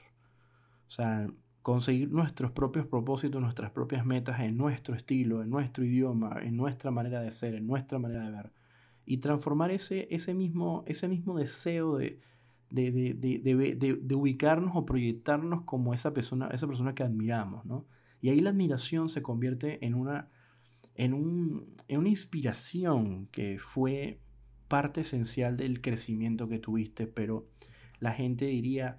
O 0.86 0.90
sea, 0.90 1.28
conseguir 1.62 2.12
nuestros 2.12 2.52
propios 2.52 2.86
propósitos, 2.86 3.40
nuestras 3.40 3.72
propias 3.72 4.06
metas 4.06 4.40
en 4.40 4.56
nuestro 4.56 4.94
estilo, 4.94 5.42
en 5.42 5.50
nuestro 5.50 5.84
idioma, 5.84 6.38
en 6.42 6.56
nuestra 6.56 6.90
manera 6.90 7.20
de 7.20 7.30
ser, 7.30 7.54
en 7.54 7.66
nuestra 7.66 7.98
manera 7.98 8.24
de 8.24 8.30
ver 8.30 8.52
y 9.06 9.18
transformar 9.18 9.70
ese, 9.70 10.08
ese, 10.10 10.34
mismo, 10.34 10.84
ese 10.86 11.08
mismo 11.08 11.38
deseo 11.38 11.96
de, 11.98 12.20
de, 12.70 14.14
ubicarnos 14.14 14.72
o 14.74 14.84
proyectarnos 14.84 15.62
como 15.62 15.94
esa 15.94 16.12
persona, 16.12 16.48
esa 16.48 16.66
persona 16.66 16.94
que 16.94 17.02
admiramos, 17.02 17.64
¿no? 17.64 17.86
Y 18.20 18.30
ahí 18.30 18.40
la 18.40 18.50
admiración 18.50 19.08
se 19.08 19.22
convierte 19.22 19.84
en 19.84 19.94
una, 19.94 20.30
en, 20.94 21.12
un, 21.12 21.74
en 21.88 21.98
una 21.98 22.08
inspiración 22.08 23.26
que 23.26 23.58
fue 23.58 24.20
parte 24.66 25.02
esencial 25.02 25.56
del 25.56 25.80
crecimiento 25.80 26.48
que 26.48 26.58
tuviste, 26.58 27.06
pero 27.06 27.46
la 28.00 28.12
gente 28.12 28.46
diría, 28.46 28.96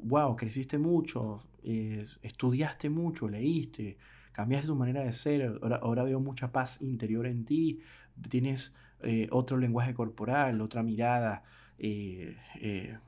wow, 0.00 0.32
eh, 0.32 0.36
creciste 0.36 0.78
mucho, 0.78 1.46
eh, 1.62 2.06
estudiaste 2.22 2.88
mucho, 2.88 3.28
leíste, 3.28 3.98
cambiaste 4.32 4.68
tu 4.68 4.76
manera 4.76 5.02
de 5.04 5.12
ser, 5.12 5.58
ahora, 5.62 5.76
ahora, 5.76 6.02
veo 6.04 6.20
mucha 6.20 6.52
paz 6.52 6.80
interior 6.80 7.26
en 7.26 7.44
ti, 7.44 7.80
tienes 8.28 8.72
eh, 9.06 9.28
otro 9.30 9.56
lenguaje 9.56 9.94
corporal, 9.94 10.60
otra 10.60 10.82
mirada, 10.82 11.44
eh, 11.78 12.36
eh, 12.56 12.98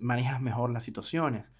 manejas 0.00 0.40
mejor 0.40 0.70
las 0.70 0.84
situaciones. 0.84 1.52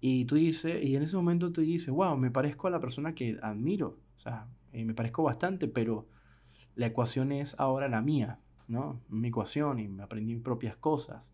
Y 0.00 0.26
tú 0.26 0.34
dices, 0.34 0.84
y 0.84 0.96
en 0.96 1.02
ese 1.02 1.16
momento 1.16 1.50
te 1.50 1.62
dices, 1.62 1.88
wow, 1.88 2.18
me 2.18 2.30
parezco 2.30 2.68
a 2.68 2.70
la 2.70 2.78
persona 2.78 3.14
que 3.14 3.38
admiro, 3.42 3.98
o 4.18 4.20
sea, 4.20 4.48
me 4.72 4.92
parezco 4.92 5.22
bastante, 5.22 5.66
pero 5.66 6.08
la 6.74 6.86
ecuación 6.86 7.32
es 7.32 7.54
ahora 7.58 7.88
la 7.88 8.02
mía, 8.02 8.38
¿no? 8.68 9.00
Mi 9.08 9.28
ecuación 9.28 9.78
y 9.78 9.88
me 9.88 10.02
aprendí 10.02 10.34
mis 10.34 10.42
propias 10.44 10.76
cosas. 10.76 11.32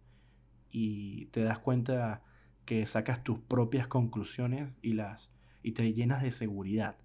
Y 0.70 1.26
te 1.26 1.42
das 1.42 1.59
cuenta 1.59 2.22
que 2.64 2.87
sacas 2.87 3.24
tus 3.24 3.40
propias 3.40 3.88
conclusiones 3.88 4.76
y 4.83 4.92
las 4.92 5.33
y 5.64 5.72
te 5.72 5.92
llenas 5.92 6.22
de 6.22 6.31
seguridad. 6.31 6.96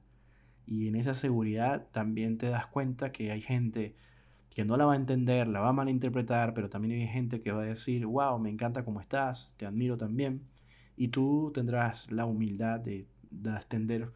Y 0.67 0.87
en 0.87 0.95
esa 0.95 1.15
seguridad 1.15 1.87
también 1.91 2.37
te 2.37 2.49
das 2.49 2.67
cuenta 2.67 3.11
que 3.11 3.31
hay 3.31 3.41
gente 3.41 3.95
que 4.53 4.65
no 4.65 4.75
la 4.75 4.85
va 4.85 4.93
a 4.93 4.97
entender, 4.97 5.47
la 5.47 5.61
va 5.61 5.69
a 5.69 5.73
malinterpretar, 5.73 6.53
pero 6.53 6.69
también 6.69 6.99
hay 6.99 7.07
gente 7.07 7.41
que 7.41 7.51
va 7.51 7.61
a 7.61 7.65
decir, 7.65 8.05
wow, 8.05 8.37
me 8.37 8.49
encanta 8.49 8.83
cómo 8.83 8.99
estás, 8.99 9.53
te 9.57 9.65
admiro 9.65 9.97
también. 9.97 10.43
Y 10.97 11.07
tú 11.07 11.51
tendrás 11.53 12.11
la 12.11 12.25
humildad 12.25 12.79
de, 12.81 13.07
extender 13.55 14.11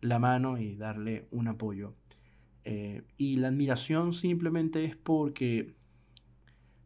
la 0.00 0.20
mano 0.20 0.58
y 0.58 0.76
darle 0.76 1.26
un 1.32 1.48
apoyo. 1.48 1.94
Eh, 2.64 3.02
y 3.16 3.36
la 3.36 3.48
admiración 3.48 4.12
simplemente 4.12 4.84
es 4.84 4.96
porque 4.96 5.74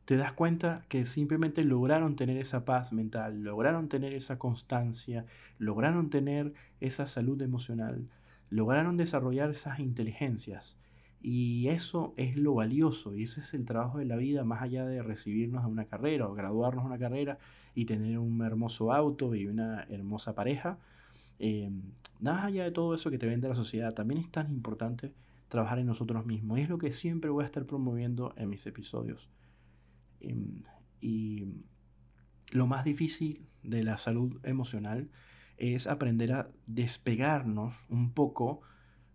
te 0.06 0.16
das 0.16 0.32
cuenta 0.32 0.86
que 0.88 1.04
simplemente 1.04 1.62
lograron 1.62 2.16
tener 2.16 2.38
esa 2.38 2.64
paz 2.64 2.92
mental, 2.92 3.42
lograron 3.42 3.88
tener 3.90 4.14
esa 4.14 4.38
constancia, 4.38 5.26
lograron 5.58 6.08
tener 6.08 6.54
esa 6.80 7.06
salud 7.06 7.40
emocional, 7.42 8.08
lograron 8.48 8.96
desarrollar 8.96 9.50
esas 9.50 9.78
inteligencias. 9.78 10.78
Y 11.26 11.68
eso 11.68 12.12
es 12.18 12.36
lo 12.36 12.52
valioso 12.52 13.16
y 13.16 13.22
ese 13.22 13.40
es 13.40 13.54
el 13.54 13.64
trabajo 13.64 13.96
de 13.96 14.04
la 14.04 14.16
vida 14.16 14.44
más 14.44 14.60
allá 14.60 14.84
de 14.84 15.02
recibirnos 15.02 15.64
a 15.64 15.68
una 15.68 15.86
carrera 15.86 16.28
o 16.28 16.34
graduarnos 16.34 16.84
a 16.84 16.86
una 16.86 16.98
carrera 16.98 17.38
y 17.74 17.86
tener 17.86 18.18
un 18.18 18.42
hermoso 18.42 18.92
auto 18.92 19.34
y 19.34 19.46
una 19.46 19.84
hermosa 19.84 20.34
pareja. 20.34 20.78
Eh, 21.38 21.70
más 22.20 22.44
allá 22.44 22.64
de 22.64 22.72
todo 22.72 22.94
eso 22.94 23.10
que 23.10 23.16
te 23.16 23.26
vende 23.26 23.48
la 23.48 23.54
sociedad, 23.54 23.94
también 23.94 24.20
es 24.20 24.30
tan 24.30 24.50
importante 24.50 25.14
trabajar 25.48 25.78
en 25.78 25.86
nosotros 25.86 26.26
mismos. 26.26 26.58
Y 26.58 26.60
es 26.60 26.68
lo 26.68 26.76
que 26.76 26.92
siempre 26.92 27.30
voy 27.30 27.44
a 27.44 27.46
estar 27.46 27.64
promoviendo 27.64 28.34
en 28.36 28.50
mis 28.50 28.66
episodios. 28.66 29.30
Em, 30.20 30.62
y 31.00 31.46
lo 32.52 32.66
más 32.66 32.84
difícil 32.84 33.46
de 33.62 33.82
la 33.82 33.96
salud 33.96 34.40
emocional 34.42 35.08
es 35.56 35.86
aprender 35.86 36.34
a 36.34 36.50
despegarnos 36.66 37.74
un 37.88 38.12
poco 38.12 38.60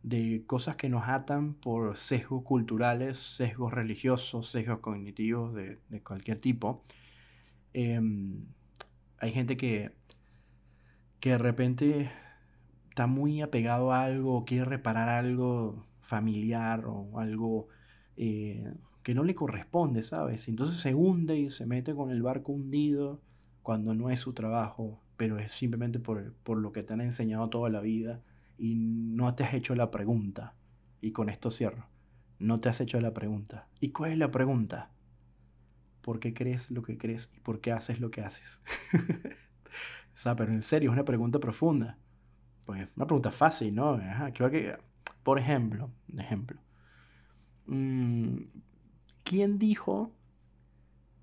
de 0.03 0.43
cosas 0.45 0.75
que 0.75 0.89
nos 0.89 1.07
atan 1.07 1.53
por 1.53 1.97
sesgos 1.97 2.43
culturales, 2.43 3.17
sesgos 3.17 3.73
religiosos, 3.73 4.47
sesgos 4.49 4.79
cognitivos 4.79 5.53
de, 5.53 5.79
cualquier 6.03 6.39
tipo. 6.39 6.83
Em, 7.73 8.45
hay 9.17 9.31
gente 9.31 9.57
que, 9.57 9.91
que 11.19 11.31
de 11.31 11.37
repente 11.37 12.11
está 12.89 13.07
muy 13.07 13.41
apegado 13.41 13.91
a 13.91 14.03
algo, 14.03 14.45
quiere 14.45 14.65
reparar 14.65 15.09
algo 15.09 15.85
familiar 16.01 16.85
o 16.85 17.19
algo 17.19 17.67
eh, 18.17 18.73
que 19.03 19.13
no 19.13 19.23
le 19.23 19.35
corresponde, 19.35 20.01
¿sabes? 20.01 20.47
Entonces 20.47 20.77
se 20.77 20.95
hunde 20.95 21.37
y 21.37 21.49
se 21.49 21.65
mete 21.65 21.93
con 21.93 22.11
el 22.11 22.21
barco 22.21 22.51
hundido 22.53 23.21
cuando 23.63 23.93
no 23.93 24.09
es 24.09 24.19
su 24.19 24.33
trabajo, 24.33 25.01
pero 25.17 25.39
es 25.39 25.51
simplemente 25.51 25.99
por, 25.99 26.33
por 26.43 26.57
lo 26.57 26.71
que 26.71 26.83
te 26.83 26.93
han 26.93 27.01
enseñado 27.01 27.49
toda 27.49 27.69
la 27.69 27.81
vida 27.81 28.21
y 28.59 28.75
no 28.75 29.33
te 29.33 29.45
has 29.45 29.53
hecho 29.53 29.73
la 29.73 29.89
pregunta. 29.89 30.53
Y 31.01 31.11
con 31.11 31.29
esto 31.29 31.49
cierro. 31.49 31.87
No 32.39 32.59
te 32.59 32.69
has 32.69 32.81
hecho 32.81 32.99
la 32.99 33.13
pregunta. 33.13 33.67
¿Y 33.79 33.91
cuál 33.91 34.11
es 34.11 34.17
la 34.17 34.31
pregunta? 34.31 34.91
¿Por 36.01 36.19
qué 36.19 36.33
crees 36.33 36.69
lo 36.69 36.83
que 36.83 36.97
crees 36.97 37.31
y 37.35 37.39
por 37.39 37.61
qué 37.61 37.71
haces 37.71 38.01
lo 38.01 38.11
que 38.11 38.21
haces? 38.21 38.61
o 40.13 40.17
sea, 40.17 40.35
pero 40.35 40.51
en 40.51 40.61
serio, 40.61 40.89
es 40.89 40.93
una 40.93 41.05
pregunta 41.05 41.39
profunda. 41.39 41.97
Pues 42.65 42.91
una 42.95 43.07
pregunta 43.07 43.31
fácil, 43.31 43.73
¿no? 43.73 43.93
Ajá, 43.93 44.31
que, 44.33 44.77
por 45.23 45.39
ejemplo, 45.39 45.89
ejemplo. 46.17 46.59
Mm, 47.65 48.39
¿Quién 49.23 49.57
dijo 49.57 50.13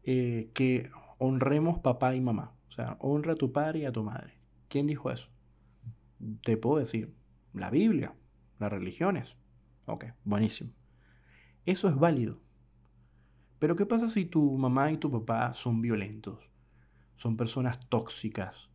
eh, 0.04 0.50
que 0.54 0.90
honremos 1.18 1.80
papá 1.80 2.14
y 2.14 2.20
mamá? 2.20 2.54
O 2.68 2.72
sea, 2.72 2.96
honra 3.00 3.34
a 3.34 3.36
tu 3.36 3.52
padre 3.52 3.80
y 3.80 3.84
a 3.84 3.92
tu 3.92 4.02
madre. 4.02 4.38
¿Quién 4.68 4.86
dijo 4.86 5.10
eso? 5.10 5.28
Te 6.42 6.56
puedo 6.56 6.78
decir, 6.78 7.14
la 7.56 7.70
Biblia, 7.70 8.14
las 8.58 8.70
religiones. 8.70 9.36
Ok, 9.86 10.06
buenísimo. 10.24 10.72
Eso 11.64 11.88
es 11.88 11.96
válido. 11.96 12.40
Pero 13.58 13.76
¿qué 13.76 13.86
pasa 13.86 14.08
si 14.08 14.26
tu 14.26 14.56
mamá 14.58 14.92
y 14.92 14.98
tu 14.98 15.10
papá 15.10 15.52
son 15.54 15.80
violentos? 15.80 16.50
Son 17.16 17.36
personas 17.36 17.80
tóxicas. 17.88 18.68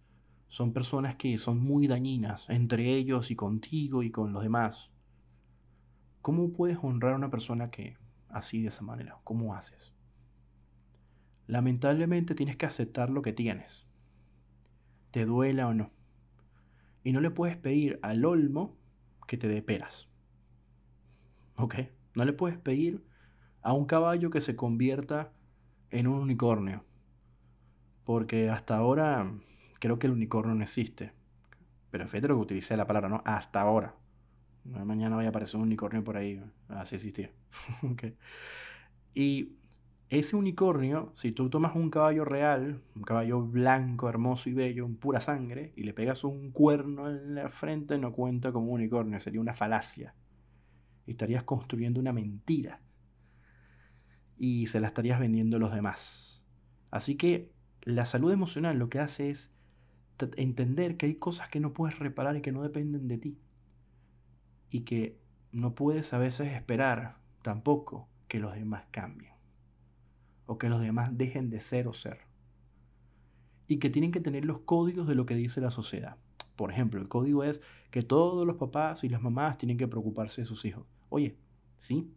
Son 0.47 0.73
personas 0.73 1.15
que 1.15 1.37
son 1.37 1.59
muy 1.59 1.87
dañinas 1.87 2.49
entre 2.49 2.93
ellos 2.93 3.31
y 3.31 3.35
contigo 3.35 4.03
y 4.03 4.11
con 4.11 4.33
los 4.33 4.43
demás. 4.43 4.91
¿Cómo 6.21 6.51
puedes 6.51 6.77
honrar 6.81 7.13
a 7.13 7.17
una 7.17 7.31
persona 7.31 7.69
que 7.71 7.97
así 8.29 8.61
de 8.61 8.67
esa 8.67 8.83
manera? 8.83 9.19
¿Cómo 9.23 9.55
haces? 9.55 9.93
Lamentablemente 11.47 12.35
tienes 12.35 12.57
que 12.57 12.65
aceptar 12.65 13.09
lo 13.09 13.21
que 13.21 13.33
tienes. 13.33 13.87
Te 15.11 15.25
duela 15.25 15.67
o 15.67 15.73
no. 15.73 15.91
Y 17.03 17.11
no 17.11 17.21
le 17.21 17.31
puedes 17.31 17.57
pedir 17.57 17.99
al 18.01 18.25
olmo 18.25 18.77
que 19.27 19.37
te 19.37 19.47
dé 19.47 19.61
peras. 19.61 20.07
¿Ok? 21.55 21.75
No 22.15 22.25
le 22.25 22.33
puedes 22.33 22.57
pedir 22.57 23.05
a 23.61 23.73
un 23.73 23.85
caballo 23.85 24.29
que 24.29 24.41
se 24.41 24.55
convierta 24.55 25.31
en 25.89 26.07
un 26.07 26.19
unicornio. 26.19 26.83
Porque 28.03 28.49
hasta 28.49 28.77
ahora 28.77 29.31
creo 29.79 29.99
que 29.99 30.07
el 30.07 30.13
unicornio 30.13 30.55
no 30.55 30.63
existe. 30.63 31.13
Pero 31.91 32.07
fíjate 32.07 32.27
lo 32.27 32.35
que 32.35 32.41
utilicé 32.41 32.77
la 32.77 32.87
palabra, 32.87 33.09
¿no? 33.09 33.21
Hasta 33.25 33.61
ahora. 33.61 33.95
Mañana 34.63 35.15
vaya 35.15 35.29
a 35.29 35.31
aparecer 35.31 35.57
un 35.57 35.63
unicornio 35.63 36.03
por 36.03 36.17
ahí. 36.17 36.43
Así 36.69 36.95
existía. 36.95 37.31
okay. 37.83 38.15
Y 39.13 39.57
ese 40.11 40.35
unicornio, 40.35 41.09
si 41.15 41.31
tú 41.31 41.49
tomas 41.49 41.73
un 41.73 41.89
caballo 41.89 42.25
real, 42.25 42.83
un 42.97 43.01
caballo 43.01 43.41
blanco, 43.41 44.09
hermoso 44.09 44.49
y 44.49 44.53
bello, 44.53 44.85
en 44.85 44.97
pura 44.97 45.21
sangre, 45.21 45.71
y 45.77 45.83
le 45.83 45.93
pegas 45.93 46.25
un 46.25 46.51
cuerno 46.51 47.09
en 47.09 47.33
la 47.33 47.47
frente, 47.47 47.97
no 47.97 48.11
cuenta 48.11 48.51
como 48.51 48.67
un 48.67 48.81
unicornio, 48.81 49.21
sería 49.21 49.39
una 49.39 49.53
falacia. 49.53 50.13
Estarías 51.07 51.43
construyendo 51.43 52.01
una 52.01 52.11
mentira. 52.11 52.81
Y 54.37 54.67
se 54.67 54.81
la 54.81 54.87
estarías 54.87 55.17
vendiendo 55.17 55.55
a 55.55 55.59
los 55.61 55.73
demás. 55.73 56.43
Así 56.89 57.15
que 57.15 57.53
la 57.81 58.03
salud 58.03 58.33
emocional 58.33 58.77
lo 58.77 58.89
que 58.89 58.99
hace 58.99 59.29
es 59.29 59.49
entender 60.35 60.97
que 60.97 61.05
hay 61.05 61.15
cosas 61.15 61.47
que 61.47 61.61
no 61.61 61.71
puedes 61.71 61.99
reparar 61.99 62.35
y 62.35 62.41
que 62.41 62.51
no 62.51 62.63
dependen 62.63 63.07
de 63.07 63.17
ti. 63.17 63.39
Y 64.69 64.81
que 64.81 65.21
no 65.53 65.73
puedes 65.73 66.11
a 66.11 66.17
veces 66.17 66.51
esperar 66.51 67.17
tampoco 67.43 68.09
que 68.27 68.41
los 68.41 68.53
demás 68.53 68.83
cambien. 68.91 69.40
O 70.51 70.57
que 70.57 70.67
los 70.67 70.81
demás 70.81 71.17
dejen 71.17 71.49
de 71.49 71.61
ser 71.61 71.87
o 71.87 71.93
ser. 71.93 72.19
Y 73.69 73.77
que 73.77 73.89
tienen 73.89 74.11
que 74.11 74.19
tener 74.19 74.43
los 74.43 74.59
códigos 74.59 75.07
de 75.07 75.15
lo 75.15 75.25
que 75.25 75.33
dice 75.33 75.61
la 75.61 75.71
sociedad. 75.71 76.17
Por 76.57 76.73
ejemplo, 76.73 76.99
el 76.99 77.07
código 77.07 77.45
es 77.45 77.61
que 77.89 78.01
todos 78.01 78.45
los 78.45 78.57
papás 78.57 79.05
y 79.05 79.07
las 79.07 79.21
mamás 79.21 79.57
tienen 79.57 79.77
que 79.77 79.87
preocuparse 79.87 80.41
de 80.41 80.47
sus 80.47 80.65
hijos. 80.65 80.85
Oye, 81.07 81.37
sí, 81.77 82.11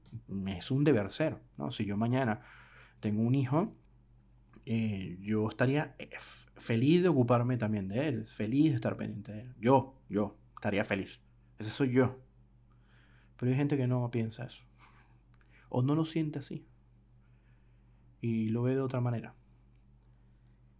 es 0.48 0.72
un 0.72 0.82
deber 0.82 1.10
ser. 1.10 1.38
¿no? 1.56 1.70
Si 1.70 1.84
yo 1.84 1.96
mañana 1.96 2.40
tengo 2.98 3.22
un 3.22 3.36
hijo, 3.36 3.72
eh, 4.66 5.16
yo 5.20 5.48
estaría 5.48 5.94
eh, 6.00 6.10
feliz 6.56 7.04
de 7.04 7.10
ocuparme 7.10 7.56
también 7.56 7.86
de 7.86 8.08
él, 8.08 8.26
feliz 8.26 8.70
de 8.70 8.74
estar 8.74 8.96
pendiente 8.96 9.30
de 9.30 9.40
él. 9.42 9.54
Yo, 9.60 9.94
yo, 10.08 10.36
estaría 10.56 10.82
feliz. 10.82 11.20
Ese 11.60 11.70
soy 11.70 11.92
yo. 11.92 12.18
Pero 13.36 13.52
hay 13.52 13.56
gente 13.56 13.76
que 13.76 13.86
no 13.86 14.10
piensa 14.10 14.44
eso. 14.44 14.64
O 15.68 15.82
no 15.82 15.94
lo 15.94 16.04
siente 16.04 16.40
así. 16.40 16.66
Y 18.24 18.48
lo 18.48 18.62
ve 18.62 18.74
de 18.74 18.80
otra 18.80 19.02
manera. 19.02 19.34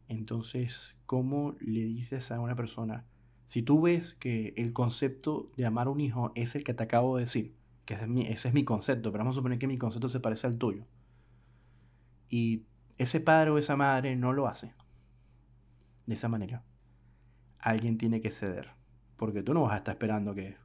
Entonces, 0.09 0.97
¿cómo 1.05 1.57
le 1.61 1.85
dices 1.85 2.33
a 2.33 2.41
una 2.41 2.57
persona, 2.57 3.05
si 3.45 3.63
tú 3.63 3.83
ves 3.83 4.15
que 4.15 4.55
el 4.57 4.73
concepto 4.73 5.53
de 5.55 5.67
amar 5.67 5.89
a 5.89 5.91
un 5.91 6.01
hijo 6.01 6.33
es 6.37 6.55
el 6.55 6.65
que 6.65 6.73
te 6.73 6.85
acabo 6.85 7.19
de 7.19 7.25
decir, 7.25 7.55
que 7.85 7.93
ese 7.93 8.05
es 8.05 8.09
mi, 8.09 8.23
ese 8.23 8.49
es 8.49 8.55
mi 8.55 8.65
concepto, 8.65 9.13
pero 9.13 9.25
vamos 9.25 9.37
a 9.37 9.41
suponer 9.41 9.59
que 9.59 9.67
mi 9.67 9.77
concepto 9.77 10.09
se 10.09 10.21
parece 10.21 10.47
al 10.47 10.57
tuyo, 10.57 10.87
y 12.31 12.65
ese 12.97 13.21
padre 13.21 13.51
o 13.51 13.59
esa 13.59 13.77
madre 13.77 14.17
no 14.17 14.33
lo 14.33 14.49
hace 14.49 14.73
de 16.07 16.15
esa 16.15 16.31
manera, 16.31 16.65
alguien 17.59 17.99
tiene 17.99 18.23
que 18.23 18.31
ceder. 18.31 18.71
Porque 19.19 19.43
tú 19.43 19.53
no 19.53 19.61
vas 19.65 19.75
a 19.75 19.77
estar 19.77 19.97
esperando 19.97 20.35
que... 20.35 20.57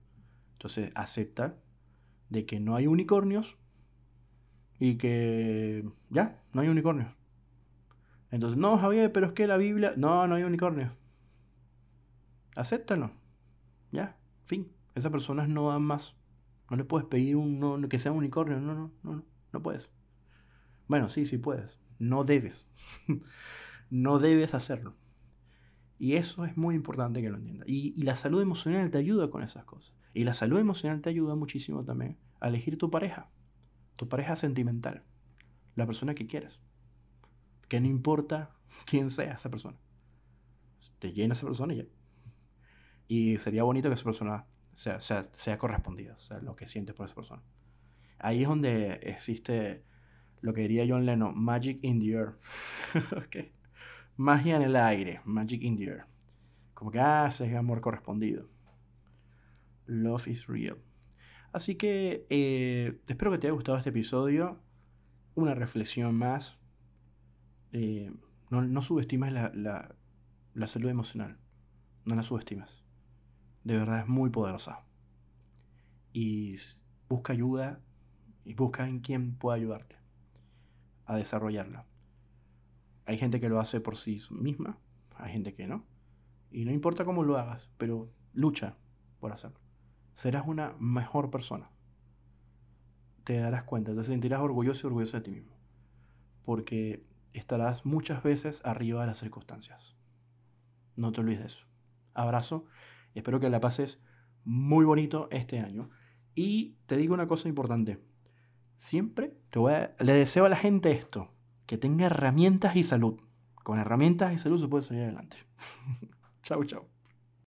Entonces 0.54 0.94
acepta 0.96 1.58
de 2.30 2.46
que 2.46 2.62
no 2.62 2.78
hay 2.78 2.88
unicornios 2.88 3.58
y 4.80 4.96
que 4.96 5.88
ya, 6.10 6.42
no 6.54 6.62
hay 6.62 6.70
unicornios. 6.70 7.12
Entonces, 8.32 8.58
no, 8.58 8.78
Javier, 8.78 9.12
pero 9.12 9.28
es 9.28 9.34
que 9.34 9.48
la 9.48 9.58
Biblia... 9.58 9.94
No, 9.98 10.28
no 10.28 10.36
hay 10.36 10.44
unicornios. 10.44 10.92
Acéptalo. 12.56 13.12
Ya, 13.92 14.18
fin. 14.44 14.72
Esas 14.96 15.12
personas 15.12 15.50
no 15.50 15.70
dan 15.70 15.82
más. 15.82 16.15
No 16.70 16.78
le 16.78 16.84
puedes 16.84 17.08
pedir 17.08 17.36
un, 17.36 17.88
que 17.89 17.98
sea 17.98 18.12
un 18.12 18.20
unicornio. 18.20 18.60
No, 18.60 18.74
no, 18.76 18.92
no, 19.04 19.13
no, 19.15 19.26
no 19.52 19.63
puedes. 19.63 19.89
Bueno, 20.88 21.10
sí, 21.10 21.26
sí 21.26 21.38
puedes. 21.38 21.80
No 21.98 22.24
debes. 22.24 22.68
no 23.89 24.20
debes 24.20 24.54
hacerlo. 24.54 24.96
Y 25.98 26.13
eso 26.13 26.46
es 26.46 26.56
muy 26.56 26.76
importante 26.76 27.22
que 27.22 27.30
lo 27.30 27.38
entiendas. 27.38 27.68
Y, 27.68 28.02
la 28.04 28.15
salud 28.15 28.42
emocional 28.42 28.89
te 28.89 28.98
ayuda 28.98 29.30
con 29.30 29.44
esas 29.44 29.65
cosas. 29.65 29.94
Y 30.13 30.24
la 30.24 30.34
salud 30.34 30.60
emocional 30.60 31.02
te 31.02 31.10
ayuda 31.10 31.36
muchísimo 31.36 31.84
también 31.84 32.18
a 32.39 32.48
elegir 32.48 32.78
tu 32.78 32.89
pareja. 32.89 33.30
Tu 33.99 34.07
pareja 34.07 34.38
sentimental. 34.38 35.03
La 35.75 35.85
persona 35.85 36.15
que 36.15 36.25
quieres. 36.25 36.62
Que 37.67 37.81
no 37.81 37.88
importa 37.88 38.55
quién 38.85 39.09
sea 39.09 39.33
esa 39.33 39.49
persona. 39.49 39.77
Te 40.99 41.12
llena 41.12 41.33
esa 41.33 41.45
persona 41.45 41.73
y 41.73 41.77
ya. 41.79 41.85
Y 43.09 43.38
sería 43.39 43.63
bonito 43.63 43.89
que 43.89 43.95
esa 43.95 44.05
persona 44.05 44.45
sea, 44.71 45.01
sea, 45.01 45.25
sea 45.33 45.57
correspondida. 45.57 46.17
Sea, 46.17 46.39
lo 46.39 46.55
que 46.55 46.65
sientes 46.65 46.95
por 46.95 47.07
esa 47.07 47.15
persona. 47.15 47.43
Ahí 48.19 48.43
es 48.43 48.47
donde 48.47 48.93
existe 49.03 49.83
lo 50.39 50.53
que 50.53 50.62
diría 50.62 50.85
John 50.88 51.05
Lennon, 51.05 51.38
magic 51.38 51.83
in 51.83 51.99
the 51.99 52.13
air. 52.13 52.38
okay. 53.25 53.51
Magia 54.15 54.55
en 54.55 54.62
el 54.62 54.77
aire, 54.77 55.19
magic 55.25 55.62
in 55.62 55.75
the 55.75 55.83
air. 55.83 56.05
Como 56.73 56.89
que, 56.89 57.01
ah, 57.01 57.25
ese 57.27 57.51
es 57.51 57.53
amor 57.53 57.81
correspondido. 57.81 58.47
Love 59.88 60.29
is 60.29 60.47
real. 60.47 60.77
Así 61.51 61.75
que 61.75 62.27
eh, 62.29 62.99
espero 63.07 63.31
que 63.31 63.39
te 63.39 63.47
haya 63.47 63.53
gustado 63.53 63.77
este 63.77 63.89
episodio. 63.89 64.59
Una 65.35 65.55
reflexión 65.55 66.15
más. 66.15 66.57
Eh, 67.71 68.12
no, 68.49 68.62
no, 68.62 68.81
subestimes 68.81 69.33
la, 69.33 69.51
la, 70.53 70.67
salud 70.67 70.89
emocional. 70.89 71.38
No 72.05 72.15
la 72.15 72.23
subestimes. 72.23 72.83
De 73.63 73.77
verdad 73.77 74.01
es 74.01 74.07
muy 74.07 74.29
poderosa. 74.29 74.83
Y 76.13 76.55
busca 77.07 77.33
ayuda 77.33 77.81
y 78.45 78.53
busca 78.53 78.88
en 78.88 78.99
quien 78.99 79.35
pueda 79.35 79.57
ayudarte 79.57 79.95
a 81.05 81.15
desarrollarla. 81.15 81.85
Hay 83.05 83.17
gente 83.17 83.39
que 83.39 83.49
lo 83.49 83.59
hace 83.59 83.79
por 83.79 83.95
sí 83.95 84.21
misma, 84.29 84.77
hay 85.15 85.31
gente 85.31 85.55
que 85.55 85.67
no. 85.67 85.85
Y 86.51 86.65
no 86.65 86.71
importa 86.71 87.05
cómo 87.05 87.23
lo 87.23 87.38
hagas, 87.38 87.69
pero 87.77 88.12
lucha 88.33 88.75
por 89.19 89.31
hacerlo. 89.31 89.59
Serás 90.13 90.48
una 90.48 90.74
mejor 90.80 91.30
persona. 91.30 91.69
Te 93.24 93.38
darás 93.38 93.63
cuenta, 93.63 93.93
te 93.93 94.04
sentirás 94.04 94.41
orgulloso 94.41 94.86
y 94.86 94.88
orgulloso 94.88 95.17
de 95.17 95.24
ti 95.24 95.32
mismo. 95.32 95.58
Porque 96.43 97.06
estarás 97.34 97.86
muchas 97.86 98.24
veces 98.24 98.62
arriba 98.65 99.02
de 99.02 99.08
las 99.08 99.19
circunstancias. 99.19 99.95
No 100.95 101.12
te 101.12 101.22
olvides 101.22 101.39
de 101.39 101.45
eso. 101.45 101.65
Abrazo 102.13 102.65
espero 103.13 103.39
que 103.39 103.50
la 103.50 103.60
pases 103.60 104.00
muy 104.43 104.86
bonito 104.86 105.28
este 105.32 105.60
año. 105.60 105.89
Y 106.36 106.78
te 106.86 106.98
digo 106.98 107.13
una 107.13 107.28
cosa 107.28 107.50
importante 107.50 108.00
siempre 108.80 109.36
te 109.52 109.60
voy 109.60 109.74
le 110.00 110.13
deseo 110.13 110.45
a 110.45 110.50
la 110.50 110.56
gente 110.56 110.91
esto, 110.91 111.32
que 111.67 111.78
tenga 111.78 112.08
herramientas 112.08 112.76
y 112.76 112.84
salud. 112.84 113.19
Con 113.63 113.78
herramientas 113.78 114.34
y 114.34 114.39
salud 114.39 114.60
se 114.60 114.67
puede 114.67 114.82
salir 114.82 115.04
adelante. 115.04 115.38
chau, 116.43 116.63
chau. 116.63 116.88